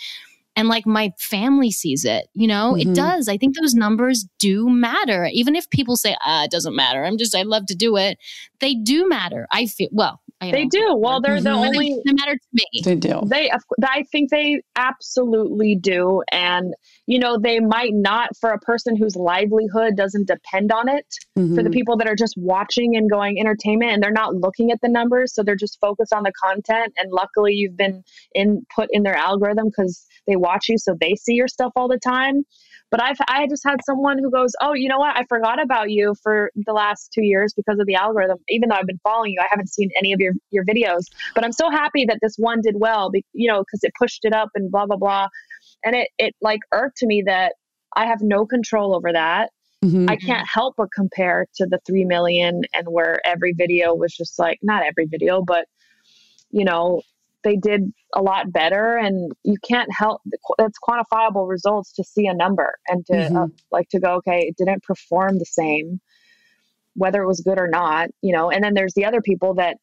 [0.55, 2.73] And like my family sees it you know?
[2.73, 2.91] Mm-hmm.
[2.91, 3.27] it does.
[3.27, 5.29] I think those numbers do matter.
[5.31, 7.05] Even if people say ah it doesn't matter.
[7.05, 8.17] I'm just i love to do it.
[8.59, 10.95] They do matter i feel well they do.
[10.97, 11.59] Well, they're the mm-hmm.
[11.59, 12.01] only.
[12.05, 12.81] They matter to me.
[12.83, 13.21] They do.
[13.25, 13.51] They,
[13.83, 16.73] I think they absolutely do, and
[17.05, 21.05] you know, they might not for a person whose livelihood doesn't depend on it.
[21.37, 21.55] Mm-hmm.
[21.55, 21.73] For the mm-hmm.
[21.73, 25.35] people that are just watching and going entertainment, and they're not looking at the numbers,
[25.35, 26.93] so they're just focused on the content.
[26.97, 31.15] And luckily, you've been in put in their algorithm because they watch you, so they
[31.15, 32.43] see your stuff all the time.
[32.91, 35.17] But I've I just had someone who goes, "Oh, you know what?
[35.17, 38.37] I forgot about you for the last two years because of the algorithm.
[38.49, 41.05] Even though I've been following you, I haven't seen any of your your videos.
[41.33, 44.33] But I'm so happy that this one did well, you know, because it pushed it
[44.33, 45.27] up and blah blah blah.
[45.85, 47.53] And it it like irked to me that
[47.95, 49.51] I have no control over that.
[49.83, 50.09] Mm-hmm.
[50.09, 54.37] I can't help but compare to the 3 million and where every video was just
[54.37, 55.65] like, not every video, but,
[56.51, 57.01] you know,
[57.43, 60.21] they did a lot better and you can't help
[60.59, 63.37] it's quantifiable results to see a number and to mm-hmm.
[63.37, 65.99] uh, like to go okay it didn't perform the same
[66.95, 68.51] whether it was good or not you know?
[68.51, 69.77] And then there's the other people that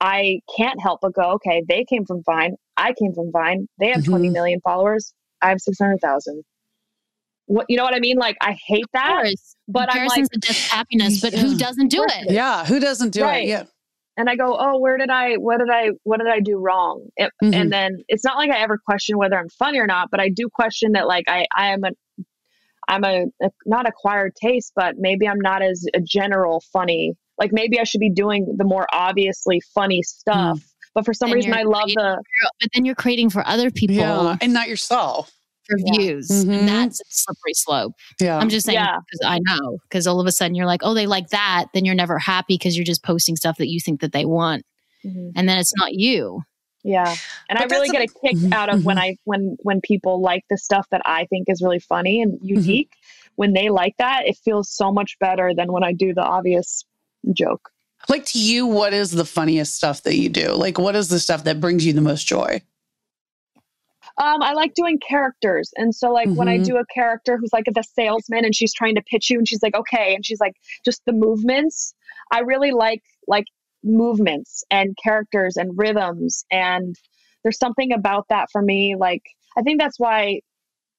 [0.00, 3.88] i can't help but go okay they came from vine i came from vine they
[3.88, 4.12] have mm-hmm.
[4.12, 6.42] 20 million followers i have 600000
[7.46, 8.16] what you know what i mean?
[8.16, 9.24] Like i hate that
[9.68, 12.32] but i'm like just happiness but who doesn't do it?
[12.32, 13.44] yeah who doesn't do right.
[13.44, 13.64] it yeah
[14.16, 17.06] and I go, oh, where did I, what did I, what did I do wrong?
[17.16, 17.54] It, mm-hmm.
[17.54, 20.28] And then it's not like I ever question whether I'm funny or not, but I
[20.28, 21.90] do question that like I, I am a,
[22.86, 27.14] I'm a, a not acquired taste, but maybe I'm not as a general funny.
[27.38, 30.58] Like maybe I should be doing the more obviously funny stuff.
[30.58, 30.64] Mm.
[30.94, 32.22] But for some reason, I love the.
[32.60, 35.32] But then you're creating for other people, yeah, and not yourself
[35.66, 35.92] for yeah.
[35.92, 36.28] views.
[36.28, 36.50] Mm-hmm.
[36.50, 37.94] And that's a slippery slope.
[38.20, 38.38] Yeah.
[38.38, 39.28] I'm just saying because yeah.
[39.28, 39.78] I know.
[39.88, 41.66] Because all of a sudden you're like, oh, they like that.
[41.74, 44.64] Then you're never happy because you're just posting stuff that you think that they want.
[45.04, 45.30] Mm-hmm.
[45.36, 46.42] And then it's not you.
[46.82, 47.14] Yeah.
[47.48, 48.52] And but I really get a, kick mm-hmm.
[48.52, 49.04] out of when mm-hmm.
[49.04, 52.46] I when when people like the stuff that I think is really funny and mm-hmm.
[52.46, 52.92] unique.
[53.36, 56.84] When they like that, it feels so much better than when I do the obvious
[57.32, 57.70] joke.
[58.08, 60.52] Like to you, what is the funniest stuff that you do?
[60.52, 62.62] Like what is the stuff that brings you the most joy?
[64.22, 65.70] Um, I like doing characters.
[65.76, 66.36] And so, like, mm-hmm.
[66.36, 66.64] when I mm-hmm.
[66.64, 69.62] do a character who's like the salesman and she's trying to pitch you and she's
[69.62, 70.14] like, okay.
[70.14, 71.94] And she's like, just the movements.
[72.32, 73.46] I really like, like,
[73.86, 76.46] movements and characters and rhythms.
[76.50, 76.96] And
[77.42, 78.96] there's something about that for me.
[78.98, 79.22] Like,
[79.58, 80.40] I think that's why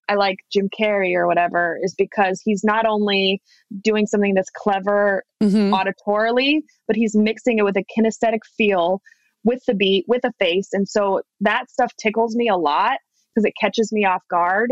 [0.07, 3.41] I like Jim Carrey or whatever, is because he's not only
[3.83, 5.73] doing something that's clever mm-hmm.
[5.73, 9.01] auditorily, but he's mixing it with a kinesthetic feel
[9.43, 10.69] with the beat, with a face.
[10.71, 12.97] And so that stuff tickles me a lot
[13.35, 14.71] because it catches me off guard.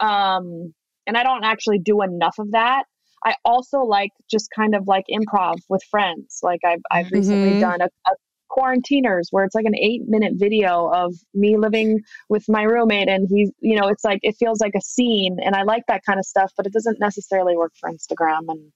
[0.00, 0.74] Um,
[1.06, 2.84] and I don't actually do enough of that.
[3.24, 6.40] I also like just kind of like improv with friends.
[6.42, 7.16] Like I've, I've mm-hmm.
[7.16, 8.14] recently done a, a
[8.54, 13.26] quarantiners where it's like an eight minute video of me living with my roommate and
[13.28, 16.20] he's you know it's like it feels like a scene and i like that kind
[16.20, 18.70] of stuff but it doesn't necessarily work for instagram and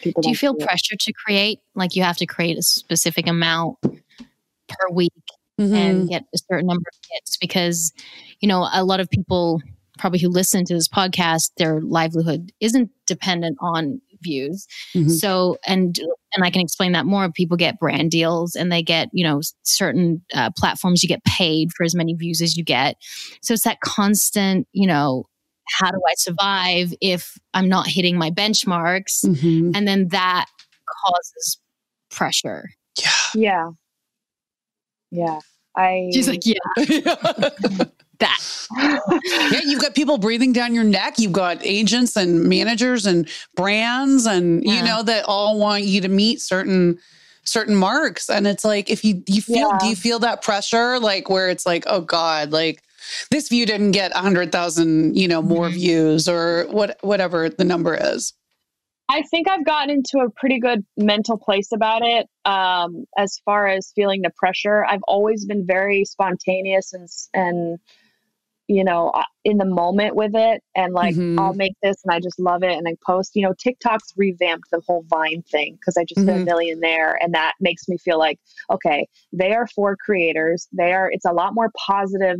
[0.00, 3.76] people do you feel pressure to create like you have to create a specific amount
[3.82, 5.12] per week
[5.60, 5.74] mm-hmm.
[5.74, 7.92] and get a certain number of hits because,
[8.40, 9.60] you know, a lot of people
[9.98, 14.66] probably who listen to this podcast, their livelihood isn't dependent on views.
[14.94, 15.10] Mm-hmm.
[15.10, 15.98] So, and
[16.34, 17.30] and I can explain that more.
[17.30, 21.02] People get brand deals, and they get you know certain uh, platforms.
[21.02, 22.96] You get paid for as many views as you get.
[23.42, 25.26] So it's that constant, you know.
[25.80, 29.24] How do I survive if I'm not hitting my benchmarks?
[29.24, 29.70] Mm-hmm.
[29.74, 30.44] And then that
[31.06, 31.58] causes
[32.10, 32.68] pressure.
[33.00, 33.10] Yeah.
[33.34, 33.70] Yeah.
[35.14, 35.38] Yeah.
[35.76, 36.54] I She's like, yeah.
[38.18, 38.66] that.
[39.52, 41.18] yeah, you've got people breathing down your neck.
[41.18, 44.74] You've got agents and managers and brands, and yeah.
[44.74, 46.98] you know that all want you to meet certain
[47.44, 48.30] certain marks.
[48.30, 49.78] And it's like, if you you feel, yeah.
[49.80, 52.82] do you feel that pressure, like where it's like, oh God, like
[53.30, 55.74] this view didn't get a hundred thousand, you know, more mm-hmm.
[55.74, 58.32] views or what whatever the number is.
[59.08, 62.26] I think I've gotten into a pretty good mental place about it.
[62.44, 67.78] Um, as far as feeling the pressure, I've always been very spontaneous and and
[68.66, 71.38] you know uh, in the moment with it, and like mm-hmm.
[71.38, 73.32] I'll make this and I just love it and I post.
[73.36, 76.42] You know, TikTok's revamped the whole Vine thing because I just mm-hmm.
[76.42, 78.38] a million there, and that makes me feel like
[78.70, 80.66] okay, they are for creators.
[80.72, 81.10] They are.
[81.10, 82.38] It's a lot more positive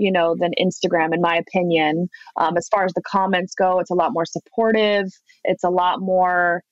[0.00, 2.08] you know, than Instagram, in my opinion.
[2.36, 5.06] Um, as far as the comments go, it's a lot more supportive.
[5.44, 6.62] It's a lot more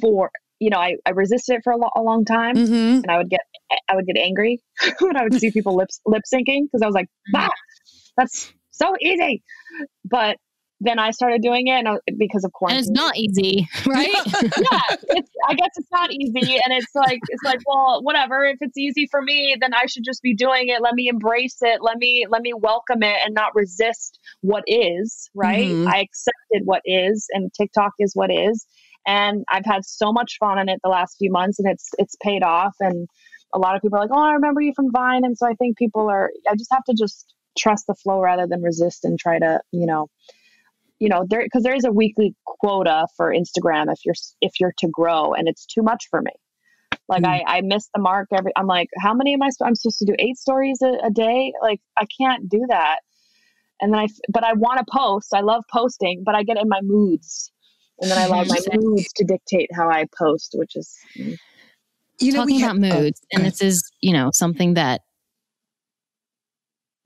[0.00, 3.02] for, you know, I, I resisted it for a, lo- a long time mm-hmm.
[3.02, 3.40] and I would get,
[3.88, 4.60] I would get angry
[5.00, 7.50] when I would see people lip, lip syncing because I was like, ah,
[8.16, 9.42] that's so easy.
[10.04, 10.36] But
[10.80, 14.08] then I started doing it and I, because of course And it's not easy, right?
[14.32, 15.30] yeah, it's.
[15.48, 18.44] I guess it's not easy, and it's like it's like well, whatever.
[18.44, 20.80] If it's easy for me, then I should just be doing it.
[20.80, 21.82] Let me embrace it.
[21.82, 25.28] Let me let me welcome it and not resist what is.
[25.34, 25.68] Right?
[25.68, 25.88] Mm-hmm.
[25.88, 28.64] I accepted what is, and TikTok is what is,
[29.06, 32.14] and I've had so much fun in it the last few months, and it's it's
[32.22, 32.74] paid off.
[32.78, 33.08] And
[33.52, 35.54] a lot of people are like, "Oh, I remember you from Vine," and so I
[35.54, 36.30] think people are.
[36.48, 39.84] I just have to just trust the flow rather than resist and try to, you
[39.84, 40.06] know
[40.98, 44.74] you know there because there is a weekly quota for instagram if you're if you're
[44.78, 46.32] to grow and it's too much for me.
[47.08, 47.28] Like mm.
[47.28, 50.04] I, I miss the mark every i'm like how many am i i'm supposed to
[50.04, 51.52] do eight stories a, a day?
[51.62, 52.98] Like i can't do that.
[53.80, 55.34] And then i but i want to post.
[55.34, 57.52] I love posting but i get in my moods.
[58.00, 61.36] And then i allow my moods to dictate how i post which is mm.
[62.20, 65.02] you know talking about have, moods and this is you know something that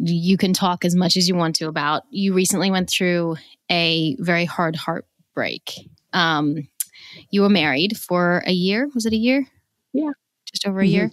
[0.04, 2.02] you can talk as much as you want to about.
[2.10, 3.36] You recently went through
[3.70, 5.88] a very hard heartbreak.
[6.12, 6.68] Um,
[7.30, 8.88] you were married for a year.
[8.94, 9.46] Was it a year?
[9.92, 10.12] Yeah.
[10.46, 10.92] Just over a mm-hmm.
[10.92, 11.10] year.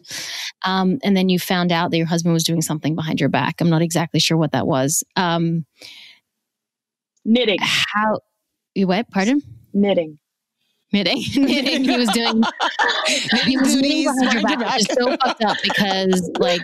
[0.65, 3.61] Um, and then you found out that your husband was doing something behind your back.
[3.61, 5.03] I'm not exactly sure what that was.
[5.15, 5.65] Um,
[7.23, 7.59] knitting.
[7.61, 8.19] How,
[8.73, 9.09] you what?
[9.11, 9.41] Pardon?
[9.73, 10.19] Knitting
[10.91, 11.23] knitting.
[11.35, 11.83] knitting.
[11.89, 12.43] He was doing
[13.45, 16.61] he was knitting behind your back, which is so fucked up because like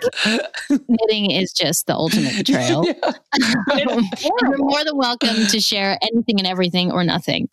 [0.69, 2.85] knitting is just the ultimate betrayal.
[2.85, 3.85] Yeah.
[3.89, 7.49] um, you're more than welcome to share anything and everything or nothing.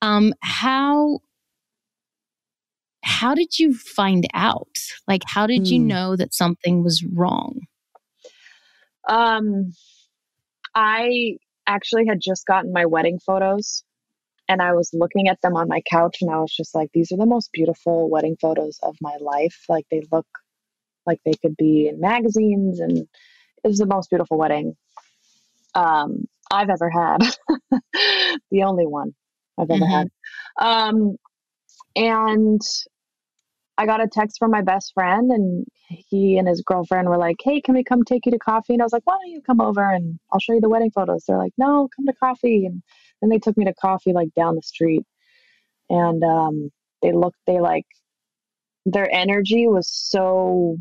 [0.00, 1.20] Um, how
[3.04, 4.78] how did you find out?
[5.08, 5.88] Like, how did you hmm.
[5.88, 7.62] know that something was wrong?
[9.08, 9.72] Um,
[10.74, 13.82] I actually had just gotten my wedding photos
[14.48, 17.12] and I was looking at them on my couch and I was just like, these
[17.12, 19.56] are the most beautiful wedding photos of my life.
[19.68, 20.26] Like they look
[21.06, 24.76] like they could be in magazines and it was the most beautiful wedding
[25.74, 27.18] um, I've ever had.
[28.50, 29.14] the only one
[29.58, 29.92] I've ever mm-hmm.
[29.92, 30.08] had.
[30.58, 31.16] Um,
[31.96, 32.60] and
[33.78, 37.36] I got a text from my best friend, and he and his girlfriend were like,
[37.42, 38.74] Hey, can we come take you to coffee?
[38.74, 40.90] And I was like, Why don't you come over and I'll show you the wedding
[40.90, 41.24] photos?
[41.26, 42.66] They're like, No, come to coffee.
[42.66, 42.82] And
[43.22, 45.04] then they took me to coffee like down the street,
[45.88, 46.70] and um,
[47.02, 47.38] they looked.
[47.46, 47.86] They like
[48.84, 50.76] their energy was so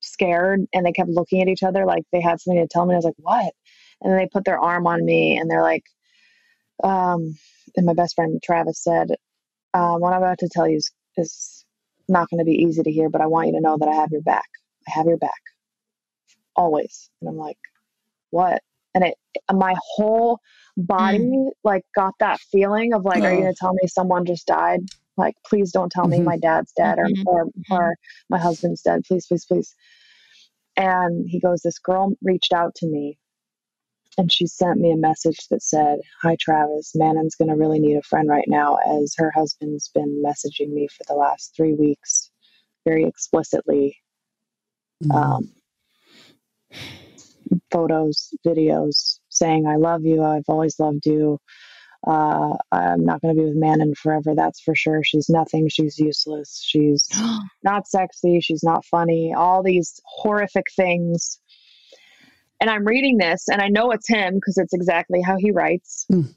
[0.00, 2.94] scared, and they kept looking at each other like they had something to tell me.
[2.94, 3.52] I was like, "What?"
[4.00, 5.84] And then they put their arm on me, and they're like,
[6.82, 7.36] um,
[7.76, 9.10] and my best friend Travis said,
[9.74, 11.64] um, "What I'm about to tell you is, is
[12.08, 13.94] not going to be easy to hear, but I want you to know that I
[13.94, 14.48] have your back.
[14.88, 15.42] I have your back,
[16.56, 17.58] always." And I'm like,
[18.30, 18.62] "What?"
[18.94, 19.16] and it
[19.52, 20.38] my whole
[20.76, 21.50] body mm.
[21.62, 23.26] like got that feeling of like oh.
[23.26, 24.80] are you going to tell me someone just died
[25.16, 26.20] like please don't tell mm-hmm.
[26.20, 27.28] me my dad's dead or, mm-hmm.
[27.28, 27.74] or mm-hmm.
[27.74, 27.94] or
[28.28, 29.74] my husband's dead please please please
[30.76, 33.16] and he goes this girl reached out to me
[34.18, 37.96] and she sent me a message that said hi travis manon's going to really need
[37.96, 42.30] a friend right now as her husband's been messaging me for the last three weeks
[42.84, 43.96] very explicitly
[45.04, 45.14] mm.
[45.14, 45.48] um,
[47.70, 50.22] photos, videos saying, I love you.
[50.22, 51.38] I've always loved you.
[52.06, 54.34] Uh, I'm not going to be with Manon forever.
[54.34, 55.02] That's for sure.
[55.02, 55.68] She's nothing.
[55.68, 56.62] She's useless.
[56.62, 57.08] She's
[57.62, 58.40] not sexy.
[58.40, 59.32] She's not funny.
[59.34, 61.40] All these horrific things.
[62.60, 66.06] And I'm reading this and I know it's him because it's exactly how he writes.
[66.12, 66.34] Mm.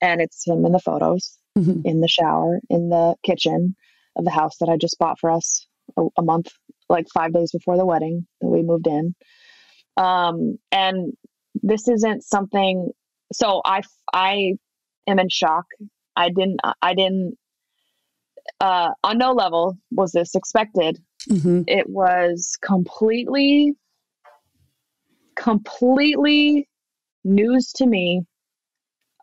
[0.00, 1.82] And it's him in the photos, mm-hmm.
[1.84, 3.76] in the shower, in the kitchen
[4.16, 5.66] of the house that I just bought for us
[5.96, 6.48] a, a month,
[6.88, 9.14] like five days before the wedding that we moved in.
[9.96, 11.12] Um, and
[11.54, 12.90] this isn't something.
[13.32, 14.54] So I I
[15.06, 15.64] am in shock.
[16.16, 17.36] I didn't I didn't
[18.60, 20.98] uh, on no level was this expected.
[21.28, 21.62] Mm-hmm.
[21.66, 23.74] It was completely
[25.36, 26.68] completely
[27.24, 28.22] news to me.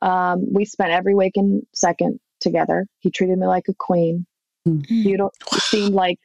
[0.02, 2.88] Um, we spent every waking second together.
[3.00, 4.26] He treated me like a queen.
[4.68, 4.86] Mm.
[4.88, 6.20] You don't seem like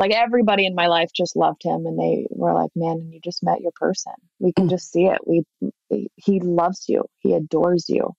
[0.00, 3.42] like everybody in my life just loved him and they were like man you just
[3.42, 4.14] met your person.
[4.38, 4.70] We can mm.
[4.70, 5.18] just see it.
[5.26, 5.44] We
[6.16, 7.04] he loves you.
[7.18, 8.14] He adores you.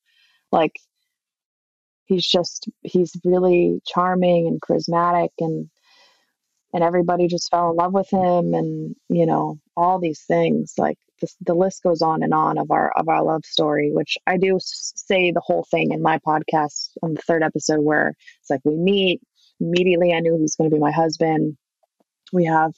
[0.51, 0.73] Like
[2.05, 5.69] he's just he's really charming and charismatic and
[6.71, 10.75] and everybody just fell in love with him and you know all these things.
[10.77, 14.17] Like this, the list goes on and on of our of our love story which
[14.27, 18.49] i do say the whole thing in my podcast on the third episode where it's
[18.51, 19.19] like we meet.
[19.59, 21.57] Immediately i knew he was going to be my husband
[22.31, 22.71] we have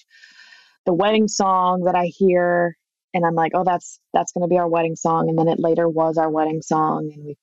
[0.85, 2.77] the wedding song that i hear
[3.13, 5.59] and i'm like oh that's that's going to be our wedding song and then it
[5.59, 7.37] later was our wedding song and we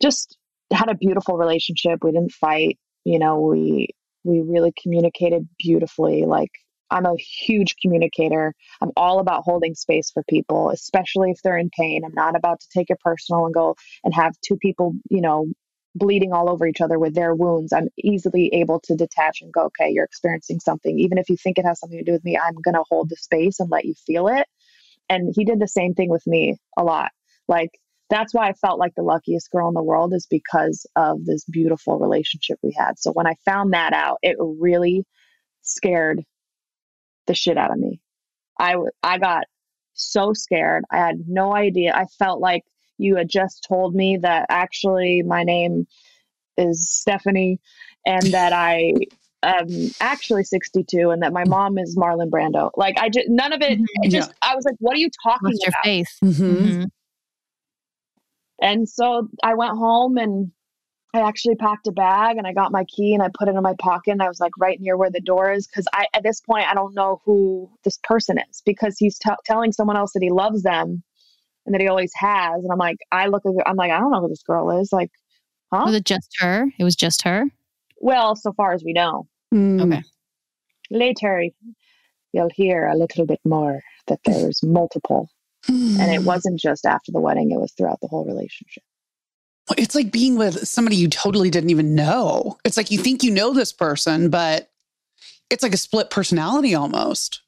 [0.00, 0.36] just
[0.72, 2.02] had a beautiful relationship.
[2.02, 3.88] We didn't fight you know we
[4.24, 6.50] we really communicated beautifully like
[6.90, 8.52] i'm a huge communicator.
[8.82, 12.02] I'm all about holding space for people especially if they're in pain.
[12.04, 15.46] I'm not about to take it personal and go and have two people you know
[15.94, 19.64] bleeding all over each other with their wounds i'm easily able to detach and go
[19.64, 22.38] okay you're experiencing something even if you think it has something to do with me
[22.38, 24.46] i'm going to hold the space and let you feel it
[25.08, 27.10] and he did the same thing with me a lot
[27.48, 27.70] like
[28.10, 31.44] that's why I felt like the luckiest girl in the world is because of this
[31.44, 32.98] beautiful relationship we had.
[32.98, 35.04] So when I found that out, it really
[35.62, 36.22] scared
[37.28, 38.00] the shit out of me.
[38.58, 39.44] I I got
[39.94, 40.84] so scared.
[40.90, 41.94] I had no idea.
[41.94, 42.64] I felt like
[43.00, 45.86] you had just told me that actually my name
[46.56, 47.58] is Stephanie
[48.06, 48.94] and that I
[49.42, 49.68] am
[50.00, 52.70] actually 62 and that my mom is Marlon Brando.
[52.76, 54.10] Like I just none of it, it mm-hmm.
[54.10, 55.86] just I was like what are you talking What's about?
[55.86, 56.18] Your face.
[56.22, 56.64] Mm-hmm.
[56.64, 56.84] Mm-hmm.
[58.62, 60.52] And so I went home and
[61.12, 63.62] I actually packed a bag and I got my key and I put it in
[63.62, 66.22] my pocket and I was like right near where the door is because I at
[66.22, 70.12] this point I don't know who this person is because he's t- telling someone else
[70.12, 71.02] that he loves them
[71.66, 74.10] and that he always has and I'm like I look at I'm like I don't
[74.10, 75.10] know who this girl is like
[75.72, 77.46] huh was it just her it was just her
[77.98, 79.82] well so far as we know mm.
[79.82, 80.02] okay
[80.90, 81.44] later
[82.32, 85.28] you'll hear a little bit more that there's multiple
[85.68, 88.82] and it wasn't just after the wedding, it was throughout the whole relationship.
[89.76, 92.58] It's like being with somebody you totally didn't even know.
[92.64, 94.70] It's like you think you know this person, but
[95.48, 97.42] it's like a split personality almost.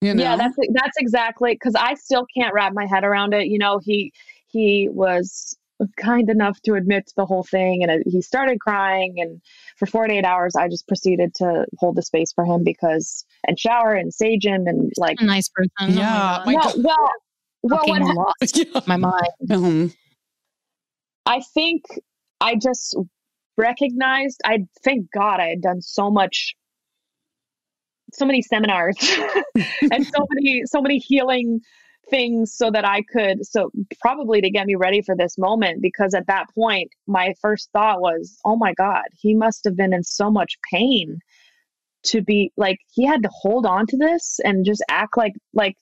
[0.00, 0.22] You know?
[0.22, 3.46] Yeah, that's that's exactly because I still can't wrap my head around it.
[3.46, 4.12] You know, he
[4.48, 5.56] he was
[5.98, 9.42] kind enough to admit to the whole thing and he started crying and
[9.76, 13.92] for 48 hours i just proceeded to hold the space for him because and shower
[13.92, 17.10] and sage him and like a nice person oh yeah oh well, well
[17.68, 18.80] well, what lost yeah.
[18.86, 19.28] my mind.
[19.44, 19.86] Mm-hmm.
[21.24, 21.82] I think
[22.40, 22.96] I just
[23.56, 24.40] recognized.
[24.44, 26.54] I thank God I had done so much,
[28.12, 28.96] so many seminars,
[29.92, 31.60] and so many, so many healing
[32.08, 36.14] things so that I could so probably to get me ready for this moment because
[36.14, 40.04] at that point my first thought was oh my god he must have been in
[40.04, 41.18] so much pain
[42.04, 45.74] to be like he had to hold on to this and just act like like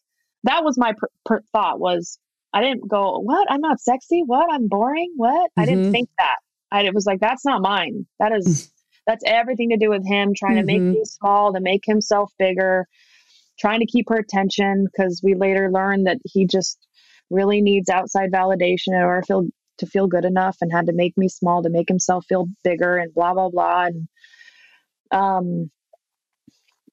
[0.44, 2.18] that was my per- per- thought was
[2.54, 3.50] I didn't go, what?
[3.50, 4.22] I'm not sexy.
[4.24, 4.46] What?
[4.50, 5.12] I'm boring.
[5.16, 5.50] What?
[5.50, 5.60] Mm-hmm.
[5.60, 5.92] I didn't mm-hmm.
[5.92, 6.36] think that.
[6.70, 8.06] I it was like, that's not mine.
[8.20, 8.70] That is.
[9.06, 10.60] that's everything to do with him trying mm-hmm.
[10.60, 10.92] to make mm-hmm.
[10.92, 12.86] me small, to make himself bigger,
[13.58, 14.86] trying to keep her attention.
[14.96, 16.78] Cause we later learned that he just
[17.30, 19.46] really needs outside validation in order to feel,
[19.78, 22.96] to feel good enough and had to make me small to make himself feel bigger
[22.96, 23.86] and blah, blah, blah.
[23.86, 24.08] And,
[25.10, 25.70] um,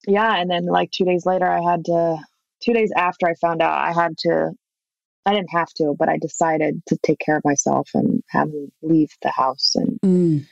[0.07, 0.35] yeah.
[0.35, 2.17] And then like two days later, I had to,
[2.63, 4.51] two days after I found out, I had to,
[5.25, 8.71] I didn't have to, but I decided to take care of myself and have him
[8.81, 9.75] leave the house.
[9.75, 10.45] And mm.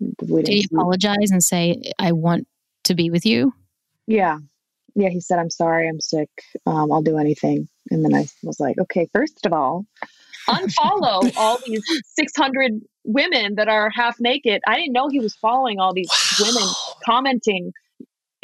[0.00, 2.46] Did he apologize and say, I want
[2.84, 3.52] to be with you?
[4.06, 4.38] Yeah.
[4.94, 5.08] Yeah.
[5.08, 6.30] He said, I'm sorry, I'm sick.
[6.66, 7.68] Um, I'll do anything.
[7.90, 9.86] And then I was like, okay, first of all,
[10.48, 11.82] unfollow all these
[12.14, 14.62] 600 women that are half naked.
[14.66, 16.46] I didn't know he was following all these wow.
[16.46, 16.68] women
[17.04, 17.72] commenting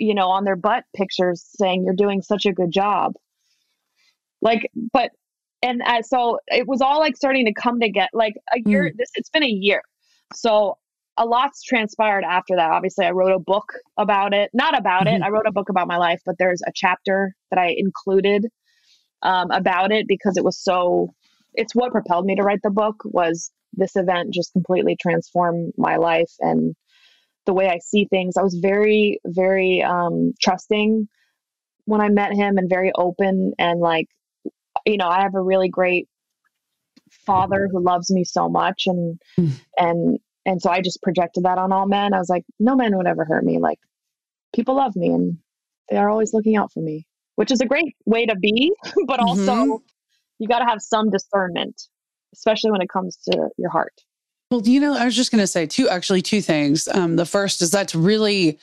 [0.03, 3.15] you know, on their butt pictures saying you're doing such a good job.
[4.41, 5.11] Like, but,
[5.63, 8.09] and uh, so it was all like starting to come together.
[8.13, 8.97] Like a year, mm.
[8.97, 9.83] this, it's been a year.
[10.35, 10.77] So
[11.17, 12.71] a lot's transpired after that.
[12.71, 14.51] Obviously, I wrote a book about it.
[14.53, 15.23] Not about mm-hmm.
[15.23, 15.23] it.
[15.23, 18.47] I wrote a book about my life, but there's a chapter that I included
[19.23, 21.09] um, about it because it was so.
[21.55, 22.97] It's what propelled me to write the book.
[23.05, 26.75] Was this event just completely transformed my life and
[27.47, 28.37] the way I see things.
[28.37, 31.09] I was very, very um, trusting
[31.85, 34.07] when I met him and very open and like,
[34.87, 36.09] you know, I have a really great
[37.27, 39.53] father who loves me so much and mm.
[39.77, 42.15] and and so I just projected that on all men.
[42.15, 43.59] I was like, no man would ever hurt me.
[43.59, 43.79] Like
[44.55, 45.39] people love me and
[45.91, 48.73] they are always looking out for me which is a great way to be,
[49.07, 49.85] but also mm-hmm.
[50.39, 51.89] you got to have some discernment,
[52.33, 54.03] especially when it comes to your heart.
[54.51, 56.87] Well, you know, I was just going to say two, actually, two things.
[56.89, 58.59] Um, the first is that's really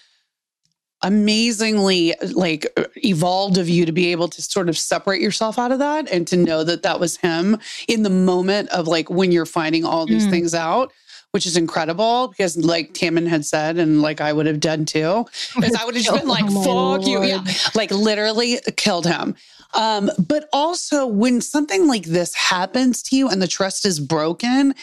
[1.02, 2.68] amazingly like
[2.98, 6.28] evolved of you to be able to sort of separate yourself out of that and
[6.28, 7.58] to know that that was him
[7.88, 10.30] in the moment of like when you're finding all these mm.
[10.30, 10.92] things out
[11.32, 15.26] which is incredible because like Tammin had said, and like I would have done too,
[15.56, 17.24] because I would have just been like, oh fuck you.
[17.24, 17.44] Yeah.
[17.76, 19.36] Like literally killed him.
[19.76, 24.74] Um, but also when something like this happens to you and the trust is broken,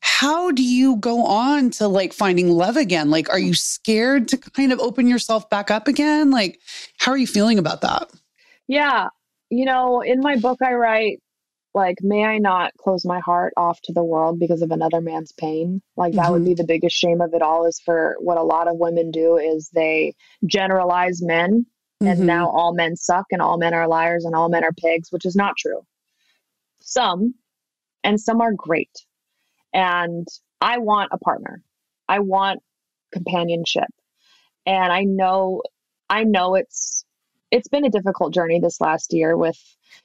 [0.00, 3.10] how do you go on to like finding love again?
[3.10, 6.30] Like, are you scared to kind of open yourself back up again?
[6.30, 6.58] Like,
[6.98, 8.08] how are you feeling about that?
[8.66, 9.08] Yeah.
[9.50, 11.20] You know, in my book, I write,
[11.74, 15.32] like, may I not close my heart off to the world because of another man's
[15.32, 15.82] pain?
[15.96, 16.32] Like, that mm-hmm.
[16.32, 19.10] would be the biggest shame of it all is for what a lot of women
[19.10, 20.14] do is they
[20.44, 21.66] generalize men
[22.02, 22.06] mm-hmm.
[22.10, 25.12] and now all men suck and all men are liars and all men are pigs,
[25.12, 25.82] which is not true.
[26.80, 27.34] Some,
[28.02, 28.90] and some are great
[29.72, 30.26] and
[30.60, 31.62] I want a partner.
[32.08, 32.60] I want
[33.12, 33.88] companionship.
[34.66, 35.62] And I know
[36.08, 37.04] I know it's
[37.50, 39.58] it's been a difficult journey this last year with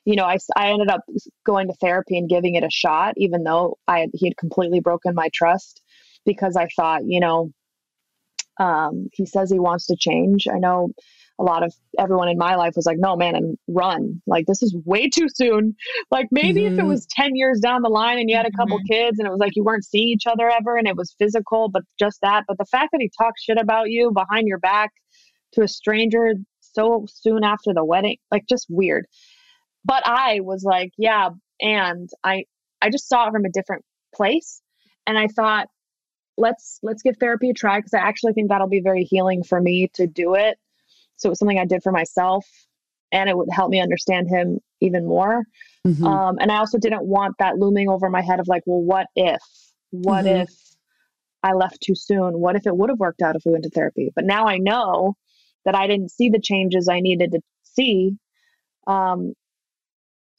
[0.06, 1.02] you know I, I ended up
[1.46, 5.16] going to therapy and giving it a shot even though I he had completely broken
[5.16, 5.82] my trust
[6.26, 7.52] because I thought you know
[8.58, 10.94] um, he says he wants to change I know
[11.40, 14.22] a lot of everyone in my life was like, no, man, and run.
[14.26, 15.76] Like, this is way too soon.
[16.10, 16.74] Like, maybe mm-hmm.
[16.74, 16.90] if it mm-hmm.
[16.90, 18.94] was 10 years down the line and you had a couple mm-hmm.
[18.94, 21.70] kids and it was like you weren't seeing each other ever and it was physical,
[21.70, 22.46] but just that.
[22.48, 24.92] But the fact that he talks shit about you behind your back
[25.54, 29.06] to a stranger so soon after the wedding, like, just weird.
[29.86, 31.30] But I was like, yeah.
[31.62, 32.46] And I,
[32.82, 34.62] I just saw it from a different place.
[35.08, 35.68] And I thought,
[36.38, 39.62] let's let's give therapy a try because I actually think that'll be very healing for
[39.62, 40.58] me to do it
[41.16, 42.46] so it was something I did for myself
[43.12, 45.44] and it would help me understand him even more.
[45.88, 46.06] Mm-hmm.
[46.06, 49.08] Um, and I also didn't want that looming over my head of like, well, what
[49.16, 49.42] if?
[49.92, 50.42] What mm-hmm.
[50.42, 50.50] if
[51.44, 52.40] I left too soon?
[52.40, 54.12] What if it would have worked out if we went to therapy?
[54.14, 55.16] But now I know
[55.64, 58.18] that I didn't see the changes I needed to see.
[58.88, 59.34] Um,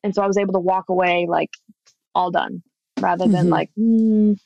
[0.07, 1.51] and so I was able to walk away like
[2.15, 2.63] all done
[3.01, 3.53] rather than mm-hmm.
[3.53, 4.39] like, mm.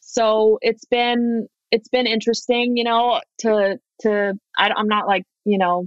[0.00, 5.58] so it's been, it's been interesting, you know, to, to, I, I'm not like you
[5.58, 5.86] know,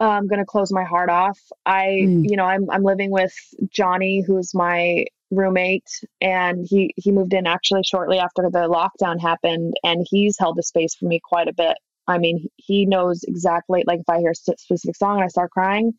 [0.00, 1.38] I'm going to close my heart off.
[1.64, 2.24] I, mm.
[2.28, 3.34] you know, I'm, I'm living with
[3.70, 5.88] Johnny, who's my roommate
[6.20, 10.62] and he, he moved in actually shortly after the lockdown happened and he's held the
[10.62, 11.76] space for me quite a bit.
[12.06, 15.50] I mean, he knows exactly, like if I hear a specific song and I start
[15.50, 15.94] crying,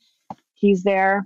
[0.59, 1.25] he's there.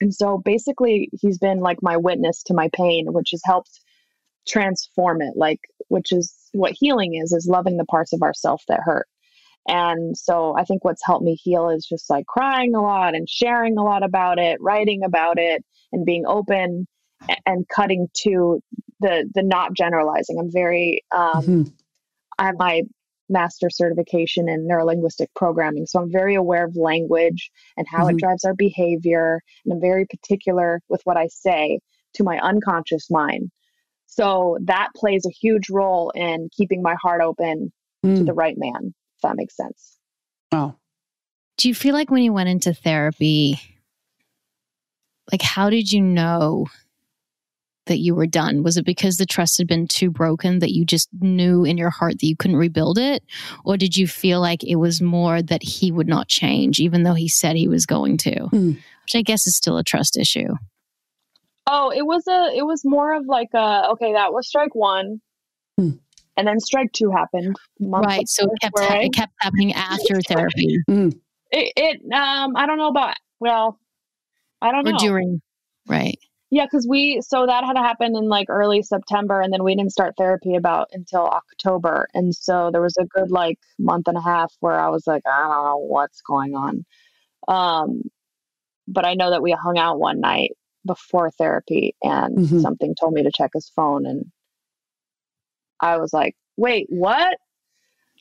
[0.00, 3.80] And so basically he's been like my witness to my pain, which has helped
[4.46, 8.80] transform it, like, which is what healing is, is loving the parts of ourself that
[8.84, 9.06] hurt.
[9.68, 13.28] And so I think what's helped me heal is just like crying a lot and
[13.28, 16.86] sharing a lot about it, writing about it, and being open
[17.44, 18.60] and cutting to
[19.00, 20.38] the the not generalizing.
[20.38, 21.62] I'm very um, mm-hmm.
[22.38, 22.82] I have my
[23.28, 28.16] master certification in neurolinguistic programming, so I'm very aware of language and how mm-hmm.
[28.16, 31.80] it drives our behavior, and I'm very particular with what I say
[32.14, 33.50] to my unconscious mind.
[34.06, 37.72] So that plays a huge role in keeping my heart open
[38.04, 38.16] mm.
[38.16, 39.98] to the right man if that makes sense.
[40.52, 40.74] Oh.
[41.58, 43.58] Do you feel like when you went into therapy,
[45.32, 46.66] like how did you know
[47.86, 48.62] that you were done?
[48.62, 51.90] Was it because the trust had been too broken that you just knew in your
[51.90, 53.22] heart that you couldn't rebuild it?
[53.64, 57.14] Or did you feel like it was more that he would not change, even though
[57.14, 58.34] he said he was going to?
[58.34, 58.74] Mm.
[58.74, 60.54] Which I guess is still a trust issue.
[61.68, 65.20] Oh, it was a it was more of like a okay, that was strike one.
[65.80, 65.98] Mm
[66.36, 67.56] and then strike two happened.
[67.80, 68.28] Right.
[68.28, 70.78] So it kept, ha- it kept happening after therapy.
[70.88, 71.18] Mm.
[71.50, 73.78] It, it, um, I don't know about, well,
[74.60, 74.98] I don't or know.
[74.98, 75.40] during,
[75.86, 76.18] right.
[76.50, 79.92] Yeah, because we, so that had happened in like early September, and then we didn't
[79.92, 82.06] start therapy about until October.
[82.14, 85.22] And so there was a good like month and a half where I was like,
[85.26, 86.84] I don't know what's going on.
[87.48, 88.02] Um,
[88.86, 90.52] but I know that we hung out one night
[90.86, 92.60] before therapy and mm-hmm.
[92.60, 94.24] something told me to check his phone and
[95.80, 97.36] I was like, wait, what?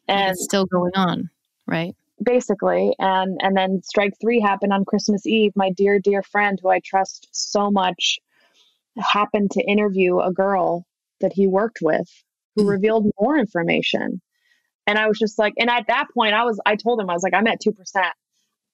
[0.07, 1.29] And it's still going on,
[1.67, 1.95] right?
[2.23, 2.95] Basically.
[2.99, 5.51] And and then strike three happened on Christmas Eve.
[5.55, 8.19] My dear, dear friend who I trust so much
[8.97, 10.85] happened to interview a girl
[11.21, 12.07] that he worked with
[12.55, 12.69] who mm.
[12.69, 14.21] revealed more information.
[14.87, 17.13] And I was just like, and at that point, I was, I told him, I
[17.13, 17.73] was like, I'm at 2%.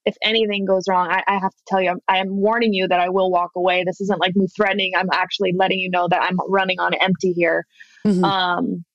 [0.04, 2.88] If anything goes wrong, I, I have to tell you, I'm, I am warning you
[2.88, 3.84] that I will walk away.
[3.86, 4.94] This isn't like me threatening.
[4.96, 7.66] I'm actually letting you know that I'm running on empty here.
[8.06, 8.24] Mm-hmm.
[8.24, 8.86] Um,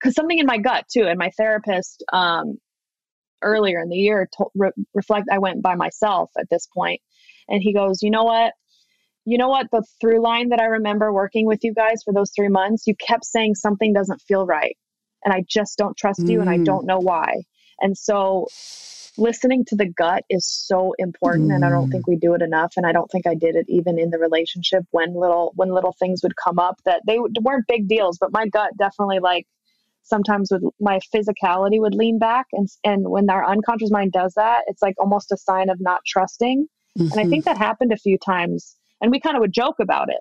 [0.00, 2.58] because something in my gut too, and my therapist um,
[3.44, 7.00] earlier in the year to re- reflect i went by myself at this point.
[7.48, 8.52] And he goes you know what?
[9.26, 9.66] You know what?
[9.72, 12.94] The through line that i remember working with you guys for those three months you
[12.96, 14.76] kept saying something doesn't feel right.
[15.24, 16.64] And i just don't trust you and i Mm.
[16.64, 17.42] don't know why.
[17.80, 18.46] And so
[19.16, 21.92] listening to the gut is so important and i don't Mm.
[21.92, 22.72] think we do it enough.
[22.76, 25.92] And i don't think i did it even in the relationship when little when little
[25.98, 29.46] things would come up that they weren't big deals but my gut definitely like
[30.04, 30.50] sometimes
[30.80, 34.94] my physicality would lean back and and when our unconscious mind does that it's like
[34.98, 36.66] almost a sign of not trusting.
[36.98, 37.30] And i Mhm.
[37.30, 40.20] think that happened a few times and we kind of would joke about it.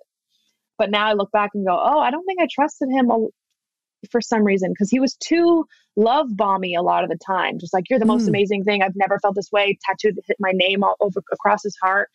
[0.79, 3.27] But now i look back and go oh i don't think i trusted him a-
[4.11, 5.65] for some reason because he was too
[5.95, 8.29] love bomby a lot of the time just like you're the most Mm.
[8.29, 8.81] amazing thing.
[8.81, 9.77] I've never felt this way.
[9.85, 12.09] Tattooed hit my name all over across his heart.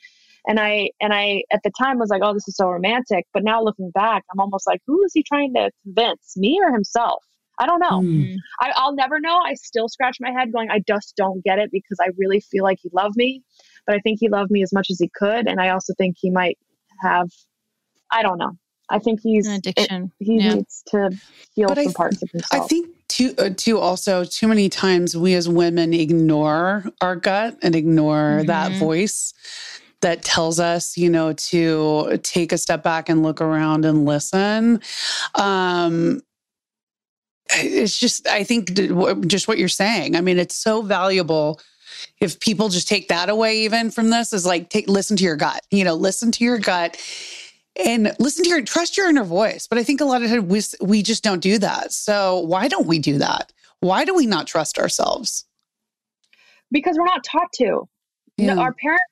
[0.46, 3.24] And i and i at the time was like oh this is so romantic.
[3.34, 6.70] But now looking back i'm almost like who is he trying to convince me or
[6.72, 7.24] himself
[7.58, 8.36] i don't know Mm.
[8.60, 9.38] I, I'll never know.
[9.44, 12.64] I still scratch my head going, I just don't get it because I really feel
[12.64, 13.42] like he loved me,
[13.86, 15.46] but I think he loved me as much as he could.
[15.46, 16.58] And I also think he might
[17.00, 17.28] have,
[18.10, 18.52] I don't know.
[18.90, 20.10] I think he's, An addiction.
[20.18, 20.54] he Yeah.
[20.56, 21.10] needs to
[21.54, 22.64] heal But some th- parts of himself.
[22.64, 27.58] I think too, uh, too also too many times we as women ignore our gut
[27.62, 28.78] and ignore that Mhm.
[28.80, 29.32] voice
[30.00, 34.80] that tells us, you know, to take a step back and look around and listen.
[35.36, 36.22] Um,
[37.50, 38.72] it's just, I think,
[39.26, 40.16] just what you're saying.
[40.16, 41.60] I mean, it's so valuable.
[42.20, 45.36] If people just take that away, even from this, is like take listen to your
[45.36, 45.64] gut.
[45.70, 46.96] You know, listen to your gut
[47.84, 49.66] and listen to your trust your inner voice.
[49.66, 51.92] But I think a lot of times we, we just don't do that.
[51.92, 53.52] So why don't we do that?
[53.80, 55.44] Why do we not trust ourselves?
[56.70, 57.88] because we're not taught to.
[58.36, 58.56] Yeah.
[58.56, 59.02] Our parents,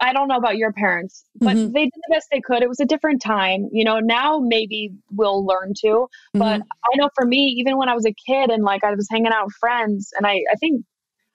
[0.00, 1.72] I don't know about your parents, but Mhm.
[1.72, 2.62] they did the best they could.
[2.62, 3.68] It was a different time.
[3.72, 6.08] You know, now maybe we'll learn to.
[6.34, 6.66] But Mhm.
[6.84, 9.32] I know for me, even when I was a kid and like I was hanging
[9.32, 10.84] out with friends, and I, I think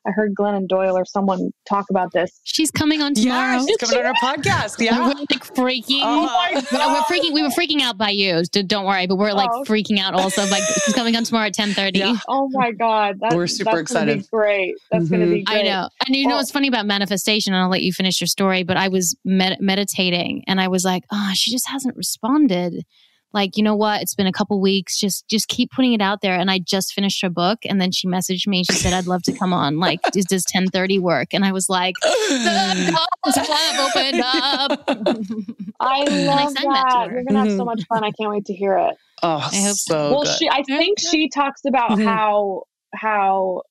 [0.05, 2.39] I heard Glennon Doyle or someone talk about this.
[2.43, 3.57] She's coming on tomorrow.
[3.59, 4.79] yeah, she's coming on our podcast.
[4.83, 5.25] Yeah, We're Yeah.
[5.31, 6.01] like freaking.
[6.03, 7.33] Oh my No, we're freaking.
[7.33, 8.43] We were freaking out by you.
[8.51, 9.63] Don't worry, but we're like Oh.
[9.63, 10.41] freaking out also.
[10.47, 11.99] Like she's coming on tomorrow at ten thirty.
[11.99, 12.17] Yeah.
[12.27, 13.19] Oh my God.
[13.21, 14.29] That, We're super that's gonna be excited.
[14.31, 14.75] great.
[14.91, 15.33] That's going to Mhm.
[15.35, 15.57] be great.
[15.59, 15.89] I know.
[16.05, 17.53] And you know Well- what's funny about manifestation?
[17.53, 18.63] And I'll let you finish your story.
[18.63, 22.83] But I was med- meditating, and I was like, "Oh, she just hasn't responded."
[23.33, 24.01] Like, you know what?
[24.01, 24.99] It's been a couple weeks.
[24.99, 26.35] Just, just keep putting it out there.
[26.35, 28.63] And I just finished her book, and then she messaged me.
[28.63, 29.79] She said, "I'd love to come on.
[29.79, 34.71] Like, does, does ten thirty work?" And I was like, "The doors have opened up."
[35.79, 37.07] I And I love sang that to that.
[37.09, 37.13] her.
[37.15, 37.65] You're going to have so Mhm.
[37.65, 38.03] much fun.
[38.03, 38.95] I can't wait to hear it.
[39.23, 40.35] Oh, I hope so well, good.
[40.37, 42.05] she, I think she talks about Mhm.
[42.05, 42.63] how,
[42.93, 43.61] how,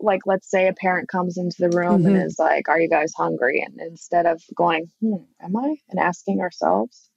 [0.00, 2.24] like, let's say a parent comes into the room and Mhm.
[2.26, 3.62] is like, Are you guys hungry?
[3.62, 5.76] And instead of going, hmm, Am I?
[5.90, 7.09] And asking ourselves,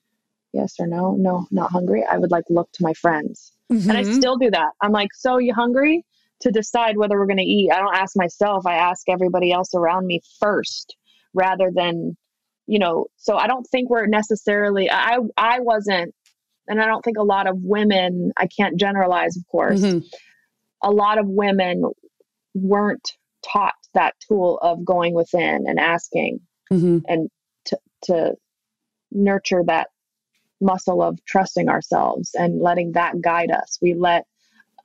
[0.54, 3.52] Yes or no, no, not hungry, I would like look to my friends.
[3.70, 4.14] And I Mhm.
[4.14, 4.72] still do that.
[4.82, 6.06] I'm like, so you hungry?
[6.42, 7.72] To decide whether we're going to eat.
[7.72, 10.96] I don't ask myself, I ask everybody else around me first
[11.34, 12.18] rather than,
[12.68, 16.14] you know, so I don't think we're necessarily, I, I wasn't,
[16.68, 20.04] and I don't think a lot of women, I can't generalize, of course, Mhm.
[20.84, 21.84] a lot of women
[22.54, 26.42] weren't taught that tool of going within and asking
[26.72, 27.04] Mhm.
[27.08, 27.30] and
[27.66, 28.36] to, to
[29.12, 29.88] nurture that
[30.64, 33.78] muscle of trusting ourselves and letting that guide us.
[33.82, 34.26] We let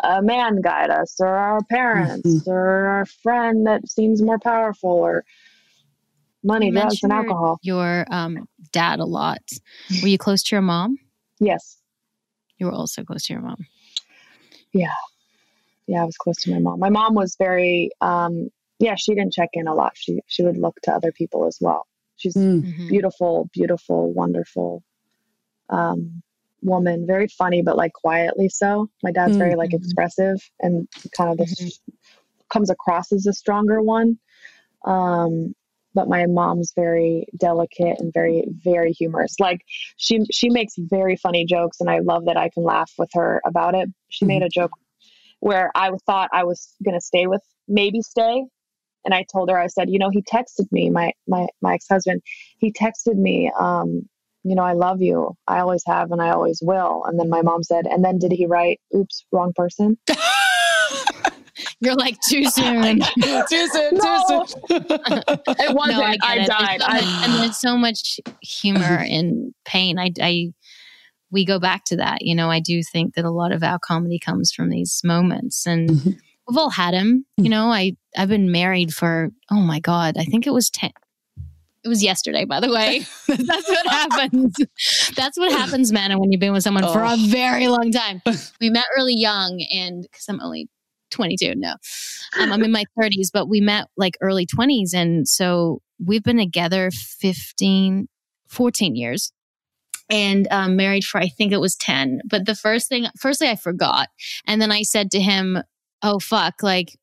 [0.02, 2.46] a man guide us, or our parents, Mhm.
[2.46, 5.24] or our friend that seems more powerful, or
[6.44, 7.58] money, You drugs, and alcohol.
[7.62, 9.42] Your um, dad a lot.
[10.02, 10.98] Were you close to your mom?
[11.40, 11.78] Yes.
[12.58, 13.66] You were also close to your mom.
[14.72, 14.92] Yeah.
[15.86, 16.78] Yeah, I was close to my mom.
[16.80, 19.92] My mom was very, um, yeah, she didn't check in a lot.
[19.96, 21.86] She she would look to other people as well.
[22.16, 22.62] She's Mm.
[22.62, 22.88] Mhm.
[22.88, 24.82] beautiful, beautiful, wonderful
[25.70, 26.22] um,
[26.62, 27.06] woman.
[27.06, 28.88] Very funny, but like quietly so.
[29.02, 29.74] My dad's very like Mhm.
[29.74, 31.80] expressive and kind of this
[32.50, 34.18] comes across as a stronger one.
[34.84, 35.54] Um,
[35.94, 39.40] but my mom's very delicate and very, very humorous.
[39.40, 39.60] Like
[39.96, 43.40] she she makes very funny jokes, and I love that I can laugh with her
[43.44, 43.88] about it.
[44.08, 44.70] She made a joke
[45.40, 48.44] where I thought I was gonna stay with, maybe stay,
[49.04, 51.86] and I told her, I said, you know, he texted me, my my my ex
[51.88, 52.22] husband,
[52.58, 54.08] he texted me, um,
[54.44, 57.02] you know, I love you, I always have, and I always will.
[57.06, 59.98] And then my mom said, and then did he write, oops, wrong person?
[61.80, 63.00] You're like too soon.
[63.48, 64.44] Too soon, No.
[64.46, 64.78] too soon.
[65.60, 65.98] It wasn't.
[65.98, 66.46] No, I, I, it.
[66.46, 66.80] died.
[66.80, 69.98] So I, and there's so much humor in pain.
[69.98, 70.48] I, I,
[71.30, 72.18] we go back to that.
[72.22, 75.66] You know, I do think that a lot of our comedy comes from these moments,
[75.66, 76.16] and Mhm.
[76.48, 77.24] we've all had them.
[77.36, 80.90] You know, I, I've been married for oh my god, I think it was ten.
[81.84, 83.00] It was yesterday, by the way.
[83.28, 84.56] That's what happens.
[85.14, 86.18] That's what happens, man.
[86.18, 87.16] When you've been with someone for a Oh.
[87.28, 88.20] very long time.
[88.60, 90.68] We met really young, and because I'm only
[91.10, 91.54] 22.
[91.56, 91.70] No,
[92.38, 94.92] um, I'm in my 30s, but we met like early 20s.
[94.94, 98.08] And so we've been together 15,
[98.48, 99.32] 14 years
[100.10, 102.20] and um, married for, I think it was 10.
[102.28, 104.08] But the first thing, firstly, I forgot.
[104.46, 105.58] And then I said to him,
[106.02, 106.97] Oh, fuck, like,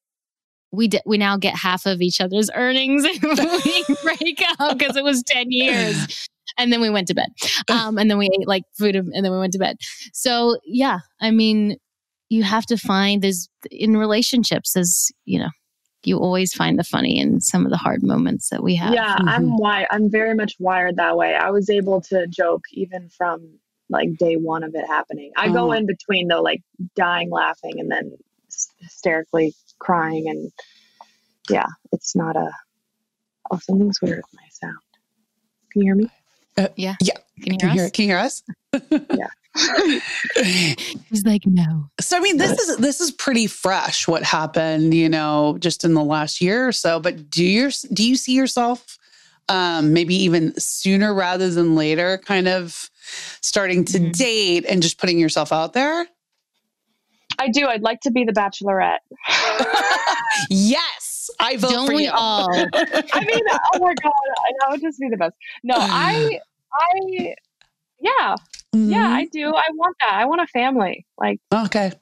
[0.76, 4.96] we d- we now get half of each other's earnings if we break up because
[4.96, 6.28] it was 10 years.
[6.58, 7.28] And then we went to bed.
[7.70, 9.78] Um, and then we ate like food and then we went to bed.
[10.14, 11.78] So yeah i mean
[12.30, 15.50] you have to find this in relationships as you know
[16.04, 18.94] you always find the funny in some of the hard moments that we have.
[18.94, 19.30] Yeah mm-hmm.
[19.30, 21.34] i'm why i'm very much wired that way.
[21.34, 23.60] I was able to joke even from
[23.90, 25.32] like day one of it happening.
[25.38, 25.54] I oh.
[25.54, 26.62] go in between though like
[26.96, 28.12] dying laughing and then
[28.80, 30.52] hysterically crying and
[31.50, 32.52] yeah it's not a
[33.52, 34.78] oh something's weird with my sound
[35.72, 36.10] can you hear me
[36.58, 37.76] uh, yeah yeah can you hear, can us?
[37.76, 38.44] Hear, can you hear us
[39.18, 39.28] yeah
[40.36, 41.90] He's like, no.
[42.02, 44.08] So I mean, this is this is pretty fresh.
[44.08, 47.00] What happened, you know, just in the last year or so.
[47.00, 48.98] But do you do you see yourself,
[49.48, 52.90] um, maybe even sooner rather than later, kind of
[53.42, 54.12] starting to mm-hmm.
[54.12, 56.06] date and just putting yourself out there?
[57.40, 57.68] I do.
[57.68, 59.00] I'd like to be the Bachelorette.
[60.50, 62.12] yes, I vote Don't for we you.
[62.12, 62.50] all?
[62.52, 63.42] I mean,
[63.74, 64.14] oh my god,
[64.60, 65.34] that would just be the best.
[65.64, 66.40] No, I,
[66.74, 67.36] I,
[68.00, 68.36] yeah,
[68.76, 68.92] Mm-hmm.
[68.92, 69.48] Yeah, I do.
[69.48, 70.14] I want that.
[70.14, 71.06] I want a family.
[71.18, 71.94] Like, okay.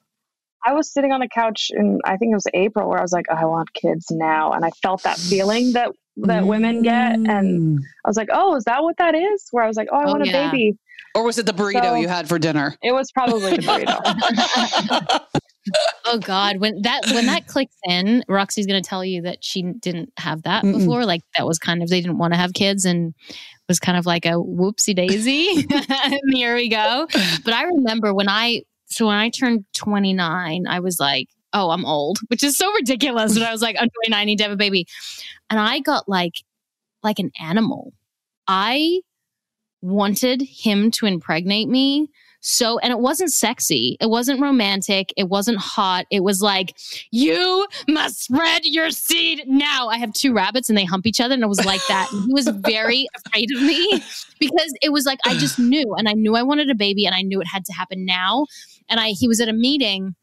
[0.66, 3.12] I was sitting on the couch in I think it was April where I was
[3.12, 6.48] like, oh, I want kids now, and I felt that feeling that that mm-hmm.
[6.48, 7.84] women get, and mm.
[8.06, 9.48] I was like, oh, is that what that is?
[9.52, 10.50] Where I was like, oh, I oh, want a yeah.
[10.50, 10.78] baby.
[11.16, 12.76] Or was it the burrito so, you had for dinner?
[12.82, 15.40] It was probably the burrito.
[16.06, 19.62] oh God, when that when that clicks in, Roxy's going to tell you that she
[19.62, 20.80] didn't have that Mm-mm.
[20.80, 21.06] before.
[21.06, 23.14] Like that was kind of they didn't want to have kids, and
[23.68, 25.66] was kind of like a whoopsie daisy.
[25.70, 27.08] and here we go.
[27.44, 31.86] But I remember when I so when I turned 29, I was like, oh, I'm
[31.86, 33.34] old, which is so ridiculous.
[33.34, 34.86] But I was like, I'm 29, I need to have a baby.
[35.50, 36.34] And I got like
[37.02, 37.94] like an animal.
[38.48, 39.02] I
[39.84, 42.10] wanted him to impregnate me
[42.46, 43.96] so, and it wasn't sexy.
[44.02, 45.14] It wasn't romantic.
[45.16, 46.06] It wasn't hot.
[46.12, 46.76] It was like,
[47.10, 49.88] you must spread your seed now.
[49.88, 51.34] I have two rabbits and they hump each other.
[51.34, 52.10] And it was like that.
[52.12, 54.04] And he was very afraid of me
[54.40, 55.96] because it was like, I just knew.
[55.98, 58.46] And I knew I wanted a baby and I knew it had to happen now.
[58.90, 60.14] And I, he was at a meeting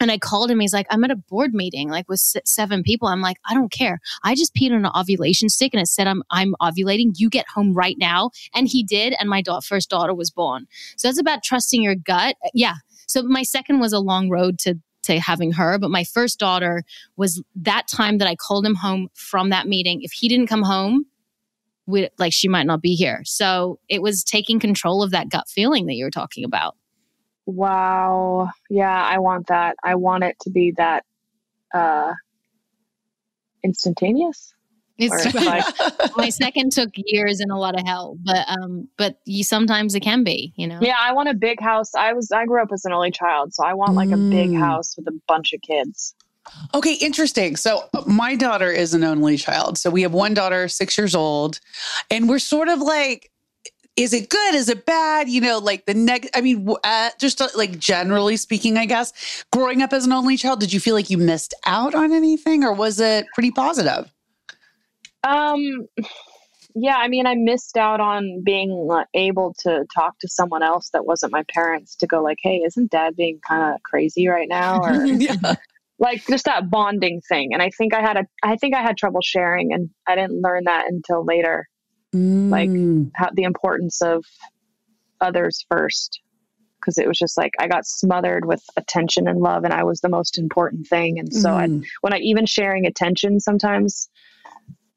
[0.00, 0.60] and I called him.
[0.60, 3.08] He's like, I'm at a board meeting, like with seven people.
[3.08, 4.00] I'm like, I don't care.
[4.22, 7.12] I just peed on an ovulation stick and it said I'm I'm ovulating.
[7.16, 8.30] You get home right now.
[8.54, 9.14] And he did.
[9.18, 10.66] And my da- first daughter was born.
[10.96, 12.36] So that's about trusting your gut.
[12.44, 12.74] Uh, yeah.
[13.06, 16.82] So my second was a long road to to having her, but my first daughter
[17.16, 20.02] was that time that I called him home from that meeting.
[20.02, 21.06] If he didn't come home,
[21.86, 23.22] we like she might not be here.
[23.24, 26.76] So it was taking control of that gut feeling that you were talking about.
[27.46, 28.50] Wow.
[28.68, 29.76] Yeah, I want that.
[29.82, 31.04] I want it to be that
[31.72, 32.12] uh
[33.62, 34.52] instantaneous.
[34.98, 35.34] It's
[36.16, 40.00] my second took years and a lot of help, but um, but you sometimes it
[40.00, 40.78] can be, you know.
[40.80, 41.94] Yeah, I want a big house.
[41.94, 44.50] I was I grew up as an only child, so I want like a big
[44.50, 44.58] mm.
[44.58, 46.14] house with a bunch of kids.
[46.72, 47.56] Okay, interesting.
[47.56, 49.78] So my daughter is an only child.
[49.78, 51.60] So we have one daughter, six years old,
[52.10, 53.30] and we're sort of like
[53.96, 54.54] is it good?
[54.54, 55.28] Is it bad?
[55.28, 59.44] You know, like the next, I mean, uh, just uh, like generally speaking, I guess,
[59.52, 62.62] growing up as an only child, did you feel like you missed out on anything
[62.62, 64.12] or was it pretty positive?
[65.26, 65.88] Um,
[66.74, 71.06] yeah, I mean, I missed out on being able to talk to someone else that
[71.06, 74.80] wasn't my parents to go like, "Hey, isn't Dad being kind of crazy right now?"
[74.82, 75.54] Or yeah.
[75.98, 77.54] like just that bonding thing.
[77.54, 80.42] And I think I had a, I think I had trouble sharing, and I didn't
[80.42, 81.66] learn that until later
[82.14, 82.50] mm.
[82.50, 82.70] like
[83.14, 84.24] how, the importance of
[85.20, 86.20] others first
[86.86, 90.00] because it was just like I got smothered with attention and love, and I was
[90.00, 91.18] the most important thing.
[91.18, 91.84] And so, mm.
[91.84, 94.08] I, when I even sharing attention, sometimes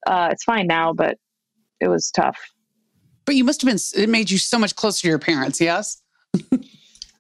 [0.06, 1.18] uh, it's fine now, but
[1.80, 2.38] it was tough.
[3.26, 4.04] But you must have been.
[4.04, 5.60] It made you so much closer to your parents.
[5.60, 6.02] Yes.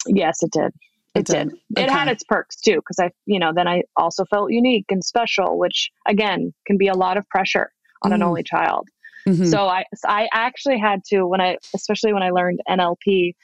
[0.07, 0.71] yes, it did.
[1.15, 1.49] It, it did.
[1.49, 1.57] did.
[1.77, 1.83] Okay.
[1.83, 5.03] It had its perks too, because I, you know, then I also felt unique and
[5.03, 7.71] special, which again can be a lot of pressure
[8.03, 8.15] on mm.
[8.15, 8.87] an only child.
[9.27, 9.45] Mm-hmm.
[9.45, 13.35] So I I actually had to when I especially when I learned NLP,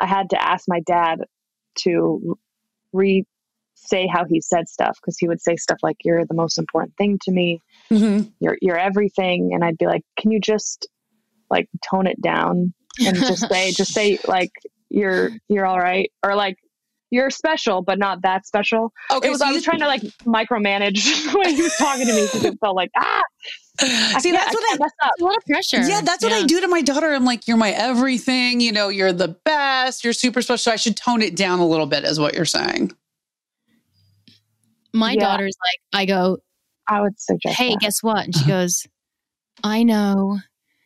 [0.00, 1.20] I had to ask my dad
[1.80, 2.38] to
[2.92, 3.24] re
[3.74, 6.96] say how he said stuff because he would say stuff like you're the most important
[6.96, 7.60] thing to me.
[7.90, 8.28] Mm-hmm.
[8.40, 10.88] You're you're everything and I'd be like, "Can you just
[11.50, 12.72] like tone it down
[13.04, 14.50] and just say just say like
[14.88, 16.56] you're you're all right or like
[17.10, 18.92] you're special, but not that special.
[19.10, 19.40] Okay, it was.
[19.40, 22.58] So I was trying to like micromanage when he was talking to me because it
[22.60, 23.22] felt like ah.
[23.80, 25.10] I See, that's what I, mess up.
[25.20, 25.82] a lot of pressure.
[25.82, 26.38] Yeah, that's what yeah.
[26.38, 27.12] I do to my daughter.
[27.12, 28.60] I'm like, you're my everything.
[28.60, 30.04] You know, you're the best.
[30.04, 30.58] You're super special.
[30.58, 32.92] So I should tone it down a little bit, is what you're saying.
[34.92, 35.20] my Yeah.
[35.20, 36.38] daughter's like, I go,
[36.86, 37.56] I would suggest.
[37.58, 37.80] hey, that.
[37.80, 38.24] guess what?
[38.26, 38.86] And she goes,
[39.64, 40.38] I know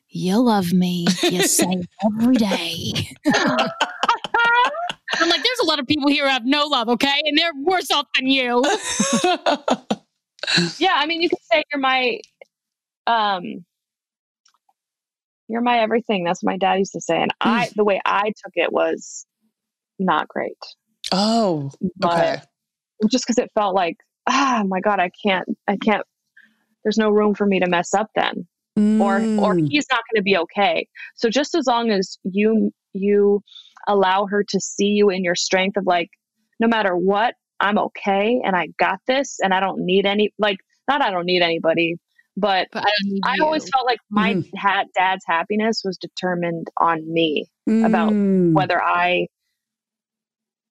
[0.08, 1.06] you love me.
[1.22, 2.92] You say every day.
[5.20, 7.20] I'm like, there's a lot of people here who have no love, okay?
[7.24, 8.62] And they're worse off than you.
[10.78, 12.20] yeah, I mean, you can say you're my,
[13.06, 13.64] um,
[15.48, 16.24] you're my everything.
[16.24, 17.32] That's what my dad used to say, and.
[17.40, 19.26] I, the way I took it was
[19.98, 20.58] not great,
[21.12, 22.42] oh, but okay.
[23.10, 23.96] just because it felt like,
[24.28, 26.04] ah, my God, I can't, I can't.
[26.84, 28.46] There's no room for me to mess up then,
[28.98, 29.68] or or Mm.
[29.68, 30.86] he's not going to be okay.
[31.16, 33.42] So just as long as you you
[33.86, 36.10] allow her to see you in your strength of like,
[36.60, 40.58] no matter what, I'm okay, and I got this, and I don't need any like,
[40.88, 41.96] not I don't need anybody,
[42.36, 44.50] but But I need I always felt like my Mhm.
[44.56, 47.46] ha- dad's happiness was determined on me,
[47.84, 48.54] about Mm.
[48.54, 49.26] whether I,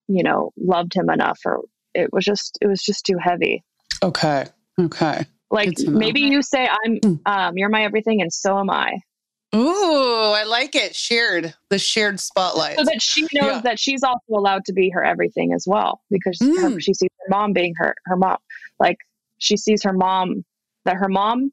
[0.08, 1.62] you know, loved him enough or
[1.94, 3.64] it was just it was just too heavy.
[4.04, 4.46] Okay.
[4.80, 5.26] Okay.
[5.50, 6.00] Like Good to know.
[6.00, 7.20] maybe you say I'm Mm.
[7.26, 9.00] um you're my everything and so am I.
[9.56, 10.96] Ooh, I like it.
[10.96, 12.78] Shared the shared spotlight.
[12.78, 13.62] So that she knows Yeah.
[13.64, 16.82] that she's also allowed to be her everything as well because her, Mm.
[16.82, 18.38] she sees her mom being her her mom.
[18.80, 18.98] Like
[19.38, 20.44] she sees her mom
[20.86, 21.52] that her mom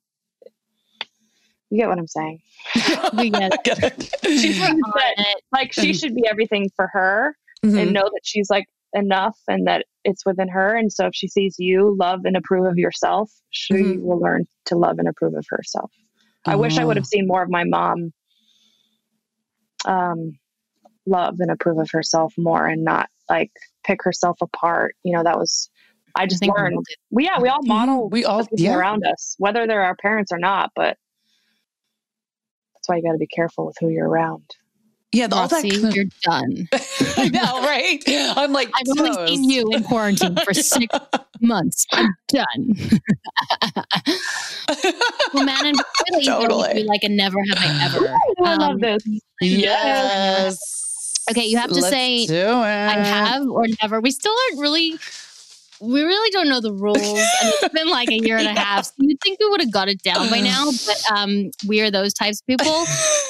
[1.70, 2.40] you get what I'm saying?
[3.14, 3.60] We get it.
[3.64, 4.10] Get it.
[4.24, 5.98] She sees On that like she Mhm.
[6.00, 7.80] should be everything for her Mhm.
[7.80, 10.76] and know that she's like enough and that it's within her.
[10.76, 14.00] And so if she sees you love and approve of yourself, she Mhm.
[14.02, 15.90] will learn to love and approve of herself.
[16.46, 17.12] I wish I would have Oh.
[17.12, 18.12] seen more of my mom
[19.86, 20.38] um,
[21.06, 23.50] love and approve of herself more and not like
[23.84, 24.96] pick herself apart.
[25.02, 25.70] You know, that was,
[26.14, 26.84] I just think we learned.
[27.10, 27.68] We, yeah, we all Mhm.
[27.68, 28.76] model We all yeah.
[28.76, 30.96] around us, whether they're our parents or not, but
[32.74, 34.44] that's why you got to be careful with who you're around.
[35.14, 36.68] Yeah, all that Roxy, of- you're done.
[37.16, 38.02] I know, right?
[38.36, 40.86] I'm like I've only seen you in quarantine for six
[41.40, 41.86] months.
[41.92, 42.76] I'm done.
[45.32, 45.76] well, man, and
[46.12, 46.74] really, Totally.
[46.74, 48.14] be like a never have I ever.
[48.40, 49.02] Oh, I love Um, this.
[49.40, 51.22] Yes.
[51.30, 52.26] Okay, you have to Let's say.
[52.28, 54.00] I have or never.
[54.00, 54.98] We still aren't really.
[55.84, 58.86] We really don't know the rules, and it's been like a year and a half.
[58.86, 61.90] So you'd think we would have got it down by now, but um, we are
[61.90, 62.86] those types of people.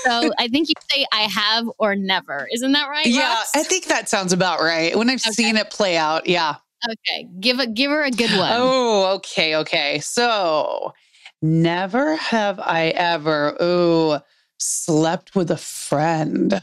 [0.07, 2.49] So I think you say I have or never.
[2.53, 3.07] Isn't that right?
[3.07, 3.37] Yeah?
[3.55, 4.97] I think that sounds about right.
[4.97, 5.33] When I've Okay.
[5.33, 6.57] seen it play out, yeah.
[6.87, 8.51] Okay, give a give her a good one.
[8.53, 10.01] Oh, okay, okay.
[10.01, 10.93] So,
[11.41, 14.19] never have I ever ooh
[14.59, 16.61] slept with a friend.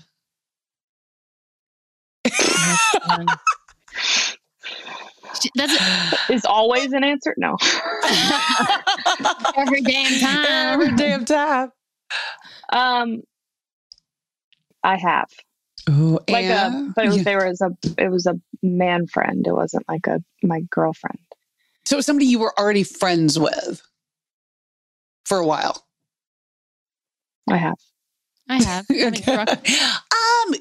[5.56, 5.74] That's
[6.30, 7.34] Is always an answer?
[7.38, 7.58] No.
[9.58, 10.74] every damn time.
[10.74, 11.72] Every damn time.
[12.72, 13.24] Um,
[14.84, 15.28] I have
[15.90, 17.24] Ooh, like a, but it was, yeah.
[17.24, 19.46] there was a, it was a man friend.
[19.48, 21.20] It wasn't like a my girlfriend.
[21.86, 23.82] so somebody you were already friends with
[25.26, 25.86] for a while.
[27.50, 27.78] I have.
[28.50, 28.86] I have.
[28.90, 30.56] I um,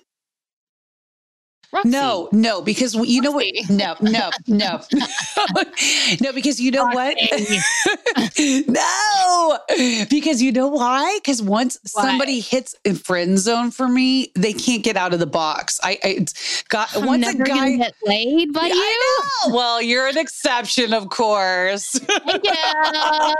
[1.72, 1.88] Roxy.
[1.90, 3.46] no, no, because you know what?
[3.68, 4.80] No, no, no,
[6.20, 7.16] no, because you know what?
[8.66, 9.58] No,
[10.10, 11.18] because you know why?
[11.22, 12.02] Because once Why?
[12.02, 15.78] somebody hits a friend zone for me, they can't get out of the box.
[15.82, 16.26] I, I
[16.68, 17.76] got I'm once a guy.
[17.76, 19.20] get laid by Yeah, you.
[19.54, 22.00] Well, you're an exception, of course.
[22.44, 23.32] Yeah,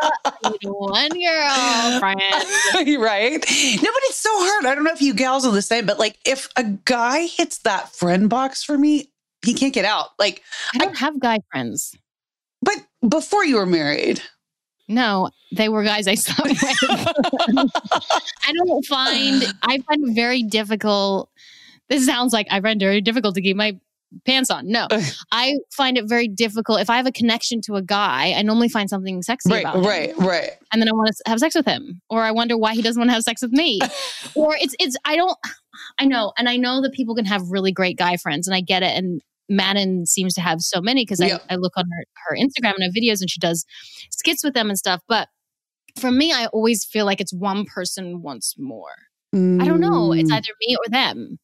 [0.65, 2.21] one girl friend.
[3.01, 3.33] right?
[3.33, 4.67] No, but it's so hard.
[4.67, 7.59] I don't know if you gals are the same, but like if a guy hits
[7.59, 9.11] that friend box for me,
[9.45, 10.09] he can't get out.
[10.19, 10.43] Like,
[10.75, 11.95] I don't have guy friends.
[12.63, 12.77] but
[13.09, 14.21] before you were married,
[14.89, 16.63] No, they were guys I slept with.
[18.47, 21.31] I don't find I find it very difficult.
[21.89, 23.79] This sounds like I find it very difficult to keep my
[24.27, 24.69] pants on.
[24.69, 24.87] No,
[25.33, 26.81] I find it very difficult.
[26.81, 29.77] If I have a connection to a guy, I normally find something sexy right, about
[29.77, 29.85] him.
[29.85, 30.51] right, right.
[30.73, 33.01] and then I want to have sex with him, or I wonder why he doesn't
[33.01, 33.81] want to have sex with me,
[34.35, 35.37] or it's it's I don't
[35.99, 38.61] I know, and I know that people can have really great guy friends, and I
[38.61, 38.97] get it.
[38.97, 41.39] And Manon seems to have so many because Yeah.
[41.51, 43.65] I, I look on her her Instagram and her videos, and she does
[44.11, 45.01] skits with them and stuff.
[45.09, 45.29] But
[45.99, 48.93] for me, I always feel like it's one person wants more.
[49.33, 50.13] I don't know.
[50.13, 50.35] It's Mm.
[50.37, 51.39] either me or them.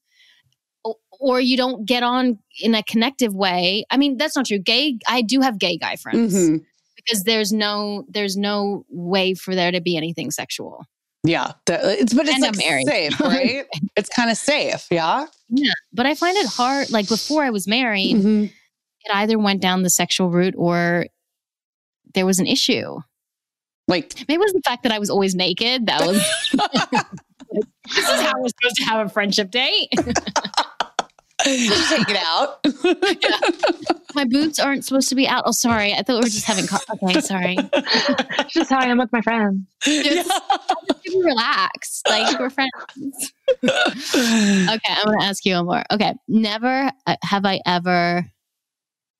[0.85, 3.85] O- Or you don't get on in a connective way.
[3.91, 4.59] I mean, that's not true.
[4.59, 6.65] Gay, I do have gay guy friends Mhm.
[6.97, 10.85] because there's no there's no way for there to be anything sexual.
[11.27, 12.55] Yeah, it's but it's And like
[12.87, 13.67] safe, right?
[13.97, 15.27] it's kind of safe, yeah.
[15.49, 16.91] Yeah, but I find it hard.
[16.91, 18.45] Like before I was married, Mhm.
[18.47, 21.07] it either went down the sexual route or
[22.15, 22.99] there was an issue.
[23.89, 25.87] Like, Maybe it was the fact that I was always naked.
[25.87, 26.17] That was
[26.53, 29.89] this is how we're supposed to have a friendship date.
[31.45, 32.61] Just take it out.
[33.23, 33.97] yeah.
[34.15, 35.43] My boots aren't supposed to be out.
[35.47, 35.93] Oh, sorry.
[35.93, 36.67] I thought we were just having.
[36.67, 37.57] Co- okay, sorry.
[37.59, 39.67] It's just how I am with my friends.
[39.83, 40.31] Just,
[41.05, 43.33] just relax, like we're friends.
[43.63, 45.85] okay, I'm gonna ask you one more.
[45.93, 48.25] Okay, never uh, have I ever.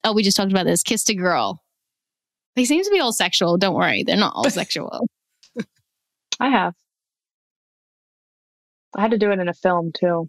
[0.03, 0.81] Oh, we just talked about this.
[0.81, 1.61] Kissed a girl.
[2.55, 3.57] They seem to be all sexual.
[3.59, 5.07] Don't worry, they're not all sexual.
[6.39, 6.73] I have.
[8.95, 10.27] I had to do it in a film too.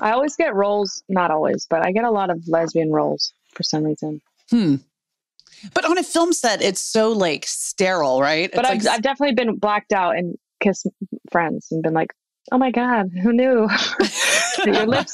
[0.00, 3.62] I always get roles, not always, but I get a lot of lesbian roles for
[3.62, 4.20] some reason.
[4.50, 4.76] Hmm.
[5.74, 8.50] But on a film set, it's so like sterile, right?
[8.52, 8.94] But I've, like...
[8.94, 10.86] I've definitely been blacked out and kissed
[11.30, 12.12] friends and been like,
[12.50, 13.68] oh my God, who knew?
[14.64, 15.12] Your lips,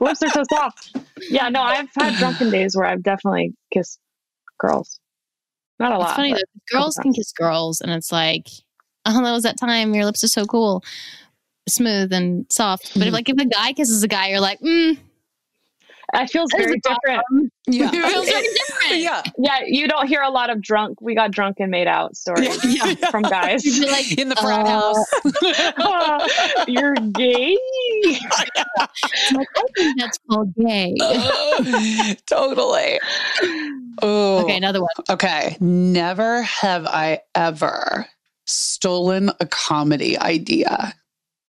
[0.00, 0.96] lips are so soft.
[1.28, 3.98] Yeah, no, I've had drunken days where I've definitely kissed
[4.58, 5.00] girls.
[5.78, 6.16] Not a it's lot.
[6.16, 6.78] funny though.
[6.78, 8.48] Girls can kiss girls, and it's like,
[9.06, 9.94] oh, that was that time.
[9.94, 10.82] Your lips are so cool
[11.68, 12.92] smooth and soft.
[12.94, 13.14] But if mm-hmm.
[13.14, 14.98] like if a guy kisses a guy, you're like, mm,
[16.14, 17.22] it feels very different.
[17.68, 17.90] Yeah.
[17.92, 19.00] it feels very different.
[19.02, 19.22] Yeah.
[19.38, 19.58] Yeah.
[19.64, 22.94] You don't hear a lot of drunk, we got drunk and made out stories yeah.
[23.08, 23.64] from guys.
[23.78, 26.66] like, in the frat uh, house.
[26.68, 27.56] you're gay.
[29.32, 30.96] like, I think that's called gay.
[31.00, 32.98] Uh, totally.
[34.02, 34.42] Oh.
[34.42, 34.90] Okay, another one.
[35.08, 35.56] Okay.
[35.60, 38.08] Never have I ever
[38.44, 40.94] stolen a comedy idea.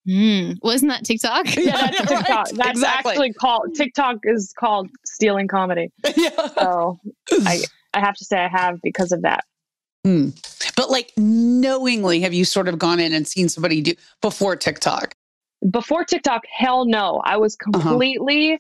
[0.09, 0.57] Mm.
[0.63, 1.47] Wasn't that TikTok?
[1.57, 2.29] Yeah, that's TikTok.
[2.29, 2.55] Right.
[2.55, 3.13] That's exactly.
[3.13, 5.91] actually called TikTok is called stealing comedy.
[6.17, 6.49] yeah.
[6.59, 6.99] So
[7.31, 9.45] I I have to say I have because of that.
[10.07, 10.35] Mm.
[10.77, 15.15] But like knowingly, have you sort of gone in and seen somebody do before TikTok?
[15.71, 17.21] Before TikTok, hell no.
[17.25, 17.81] I was uh-huh.
[17.81, 18.55] completely.
[18.55, 18.59] Uh-huh.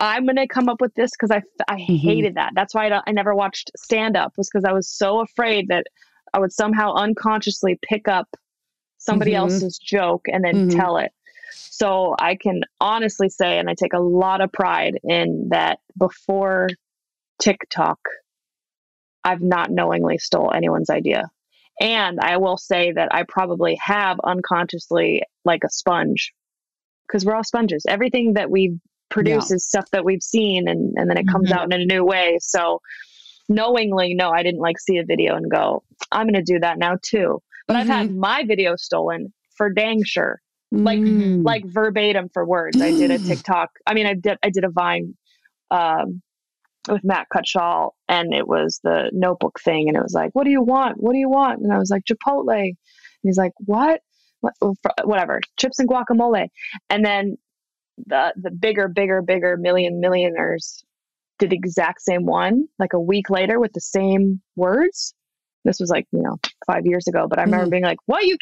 [0.00, 1.94] I'm gonna come up with this because I I mm-hmm.
[1.94, 2.52] hated that.
[2.54, 5.86] That's why I, I never watched stand up was because I was so afraid that
[6.32, 8.28] I would somehow unconsciously pick up
[9.04, 9.52] somebody mm-hmm.
[9.52, 10.78] else's joke and then mm-hmm.
[10.78, 11.12] tell it.
[11.52, 16.68] So I can honestly say, and I take a lot of pride in that before
[17.40, 17.98] TikTok,
[19.24, 21.30] I've not knowingly stole anyone's idea.
[21.80, 26.32] And I will say that I probably have unconsciously like a sponge
[27.06, 27.84] because we're all sponges.
[27.88, 28.78] Everything that we
[29.10, 29.56] produce yeah.
[29.56, 31.58] is stuff that we've seen and, and then it comes mm-hmm.
[31.58, 32.38] out in a new way.
[32.40, 32.80] So
[33.48, 36.78] knowingly, no, I didn't like see a video and go, I'm going to do that
[36.78, 37.42] now too.
[37.66, 37.80] But mm-hmm.
[37.80, 38.20] I've had mm-hmm.
[38.20, 40.40] my video stolen for dang sure.
[40.70, 41.44] Like mm.
[41.44, 42.80] like verbatim for words.
[42.80, 43.70] I did a TikTok.
[43.86, 45.14] I mean, I did I did a Vine
[45.70, 46.20] um,
[46.88, 50.50] with Matt Cutshall, and it was the notebook thing, and it was like, "What do
[50.50, 50.96] you want?
[50.96, 52.76] What do you want?" And I was like, "Chipotle." And
[53.22, 54.00] he's like, "What?
[54.40, 54.54] what?
[55.04, 56.48] Whatever, chips and guacamole."
[56.90, 57.36] And then
[58.06, 60.84] the the bigger, bigger, bigger million millionaires
[61.38, 65.14] did the exact same one, like a week later with the same words.
[65.64, 66.36] This was like, you know,
[66.66, 67.70] five years ago, but I remember mm-hmm.
[67.70, 68.24] being like, what?
[68.24, 68.36] You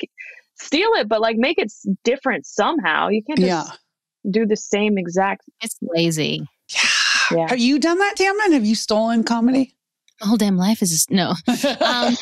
[0.57, 1.73] steal it, but like make it
[2.05, 3.09] different somehow.
[3.09, 4.31] You can't just yeah.
[4.31, 5.43] do the same exact.
[5.61, 6.47] It's lazy.
[6.68, 7.37] Yeah.
[7.39, 7.49] yeah.
[7.49, 8.53] Have you done that, Tammin?
[8.53, 9.75] Have you stolen comedy?
[10.20, 11.35] My whole damn life is just no.
[11.81, 12.16] Um,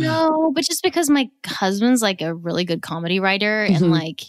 [0.00, 3.84] no, but just because my husband's like a really good comedy writer mm-hmm.
[3.84, 4.22] and like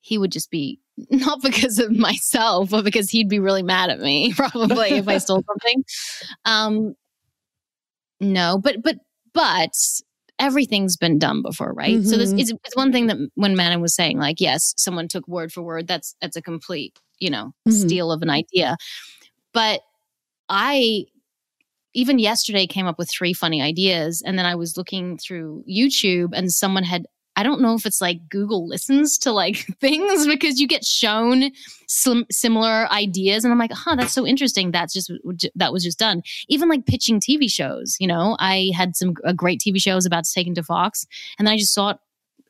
[0.00, 0.80] he would just be
[1.10, 5.18] not because of myself, but because he'd be really mad at me probably if I
[5.18, 5.84] stole something.
[6.44, 6.94] Um,
[8.20, 8.96] no, but but
[9.32, 9.72] but
[10.38, 11.98] everything's been done before, right?
[11.98, 12.08] Mm-hmm.
[12.08, 15.26] So this is it's one thing that when Manon was saying, like, yes, someone took
[15.28, 15.86] word for word.
[15.86, 17.72] That's that's a complete, you know, mm-hmm.
[17.72, 18.76] steal of an idea.
[19.52, 19.80] But
[20.48, 21.04] I
[21.92, 26.30] even yesterday came up with three funny ideas, and then I was looking through YouTube,
[26.32, 27.06] and someone had
[27.40, 31.52] I don't know if it's like Google listens to like things because you get shown
[31.86, 34.72] some similar ideas and I'm like, huh, that's so interesting.
[34.72, 35.10] That's just
[35.54, 36.22] that was just done.
[36.48, 40.24] Even like pitching TV shows, you know, I had some a great TV shows about
[40.24, 41.06] to take into Fox
[41.38, 41.96] and then I just saw it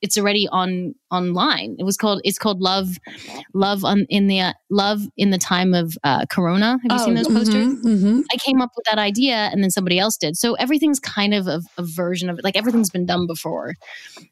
[0.03, 1.77] it's already on online.
[1.79, 2.99] It was called it's called Love
[3.55, 6.79] Love on in the uh, Love in the time of uh, Corona.
[6.83, 7.67] Have you oh, seen those posters?
[7.67, 8.21] Mm-hmm, mm-hmm.
[8.33, 10.37] I came up with that idea and then somebody else did.
[10.37, 12.45] So everything's kind of a, a version of it.
[12.45, 13.75] Like everything's been done before,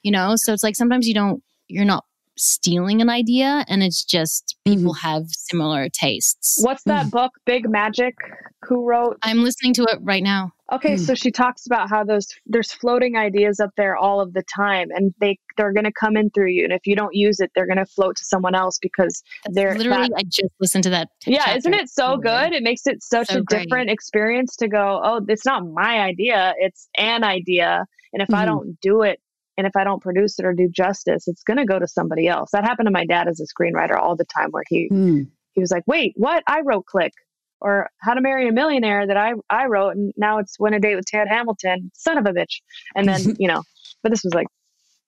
[0.02, 0.34] you know.
[0.36, 2.04] So it's like sometimes you don't you're not
[2.38, 5.08] stealing an idea and it's just people mm-hmm.
[5.08, 6.58] have similar tastes.
[6.62, 7.10] What's that mm.
[7.10, 8.14] book, Big Magic?
[8.62, 9.18] Who wrote?
[9.22, 10.52] I'm listening to it right now.
[10.70, 11.00] Okay, mm.
[11.00, 14.88] so she talks about how those there's floating ideas up there all of the time
[14.90, 17.50] and they they're going to come in through you and if you don't use it
[17.54, 20.84] they're going to float to someone else because That's they're literally that, I just listened
[20.84, 21.08] to that.
[21.20, 21.58] T- yeah, chapter.
[21.58, 22.52] isn't it so good?
[22.52, 23.62] It makes it such so a great.
[23.62, 28.40] different experience to go, "Oh, it's not my idea, it's an idea." And if mm-hmm.
[28.40, 29.20] I don't do it
[29.58, 32.28] and if I don't produce it or do justice, it's going to go to somebody
[32.28, 32.50] else.
[32.52, 35.26] That happened to my dad as a screenwriter all the time, where he mm.
[35.52, 36.42] he was like, "Wait, what?
[36.46, 37.12] I wrote Click."
[37.60, 40.80] Or How to Marry a Millionaire that I I wrote, and now it's Win a
[40.80, 41.90] Date with Tad Hamilton.
[41.92, 42.60] Son of a bitch!
[42.94, 43.64] And then you know,
[44.04, 44.46] but this was like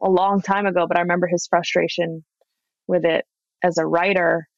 [0.02, 0.86] a long time ago.
[0.88, 2.24] But I remember his frustration
[2.88, 3.24] with it
[3.62, 4.48] as a writer,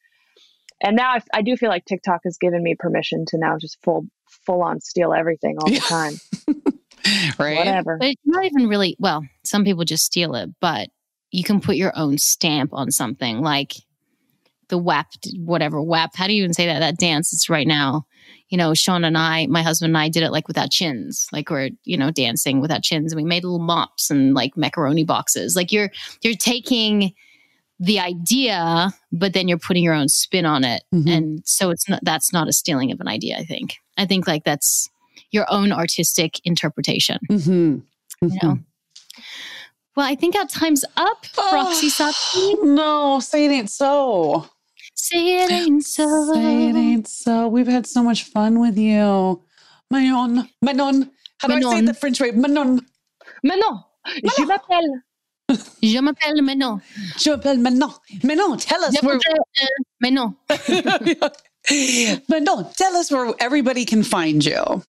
[0.81, 3.77] and now I, I do feel like TikTok has given me permission to now just
[3.83, 4.07] full
[4.47, 6.15] full on steal everything all the time.
[7.39, 7.57] right.
[7.57, 7.97] Whatever.
[7.99, 10.89] But it's not even really, well, some people just steal it, but
[11.31, 13.75] you can put your own stamp on something like
[14.69, 16.15] the WAP, whatever WAP.
[16.15, 16.81] How do you even say that?
[16.81, 18.07] That dance it's right now.
[18.49, 21.51] You know, Sean and I, my husband and I did it like without chins, like
[21.51, 23.13] we're, you know, dancing without chins.
[23.13, 25.57] And we made little mops and like macaroni boxes.
[25.57, 25.91] Like you're,
[26.23, 27.15] you're taking
[27.81, 30.85] the idea, but then you're putting your own spin on it.
[30.95, 31.11] Mhm.
[31.11, 33.77] And so it's not, that's not a stealing of an idea, I think.
[33.99, 34.89] I think like that's
[35.33, 37.19] your own artistic interpretation.
[37.31, 37.79] Mm-hmm.
[38.23, 38.59] You know?
[39.97, 42.55] Well, I think our time's up, Roxy Sati.
[42.63, 44.47] No, say it ain't so.
[44.95, 46.33] Say it ain't so.
[46.33, 47.49] Say it ain't so.
[47.49, 49.43] We've had so much fun with you.
[49.91, 50.49] Manon.
[50.63, 51.11] Manon.
[51.39, 51.85] How do I say Manon.
[51.87, 52.31] the French way?
[52.31, 52.81] Manon.
[53.43, 55.03] Mais non, je m'appelle.
[55.83, 56.81] Je m'appelle Manon.
[57.19, 57.93] Je m'appelle Manon.
[58.23, 59.17] Manon, tell us Je where.
[59.17, 59.67] euh,
[60.01, 60.35] Manon.
[62.29, 64.83] Manon, tell us where everybody can find you.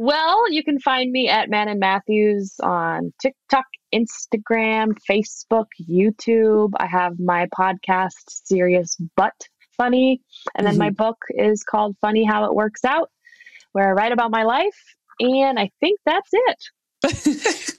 [0.00, 6.70] Well, you can find me at Manon Mathews on TikTok, Instagram, Facebook, YouTube.
[6.78, 9.34] I have my podcast, Serious But
[9.76, 10.22] Funny.
[10.56, 10.94] And then my mm-hmm.
[10.94, 13.10] book is called Funny How It Works Out,
[13.72, 14.96] where I write about my life.
[15.20, 17.76] And I think that's it.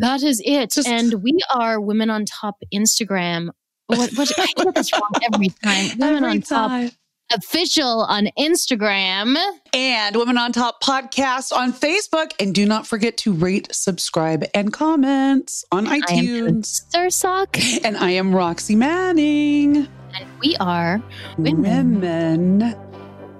[0.00, 0.72] That is it.
[0.72, 3.50] Just- and we are Women on Top Instagram.
[3.88, 5.90] What, what, I get this wrong every time.
[5.98, 6.90] Women Every on Top time.
[7.32, 9.36] Official on Instagram.
[9.72, 12.32] And Women on Top podcast on Facebook.
[12.40, 16.90] And do not forget to rate, subscribe, and comment on I am iTunes.
[16.90, 17.58] Sir Sock.
[17.84, 19.88] And I am Roxy Manning.
[20.14, 21.02] And we are
[21.36, 22.62] Women Women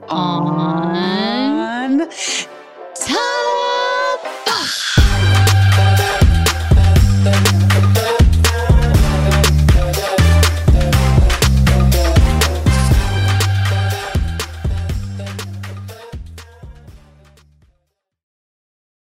[0.08, 2.08] on on
[2.94, 3.47] Top.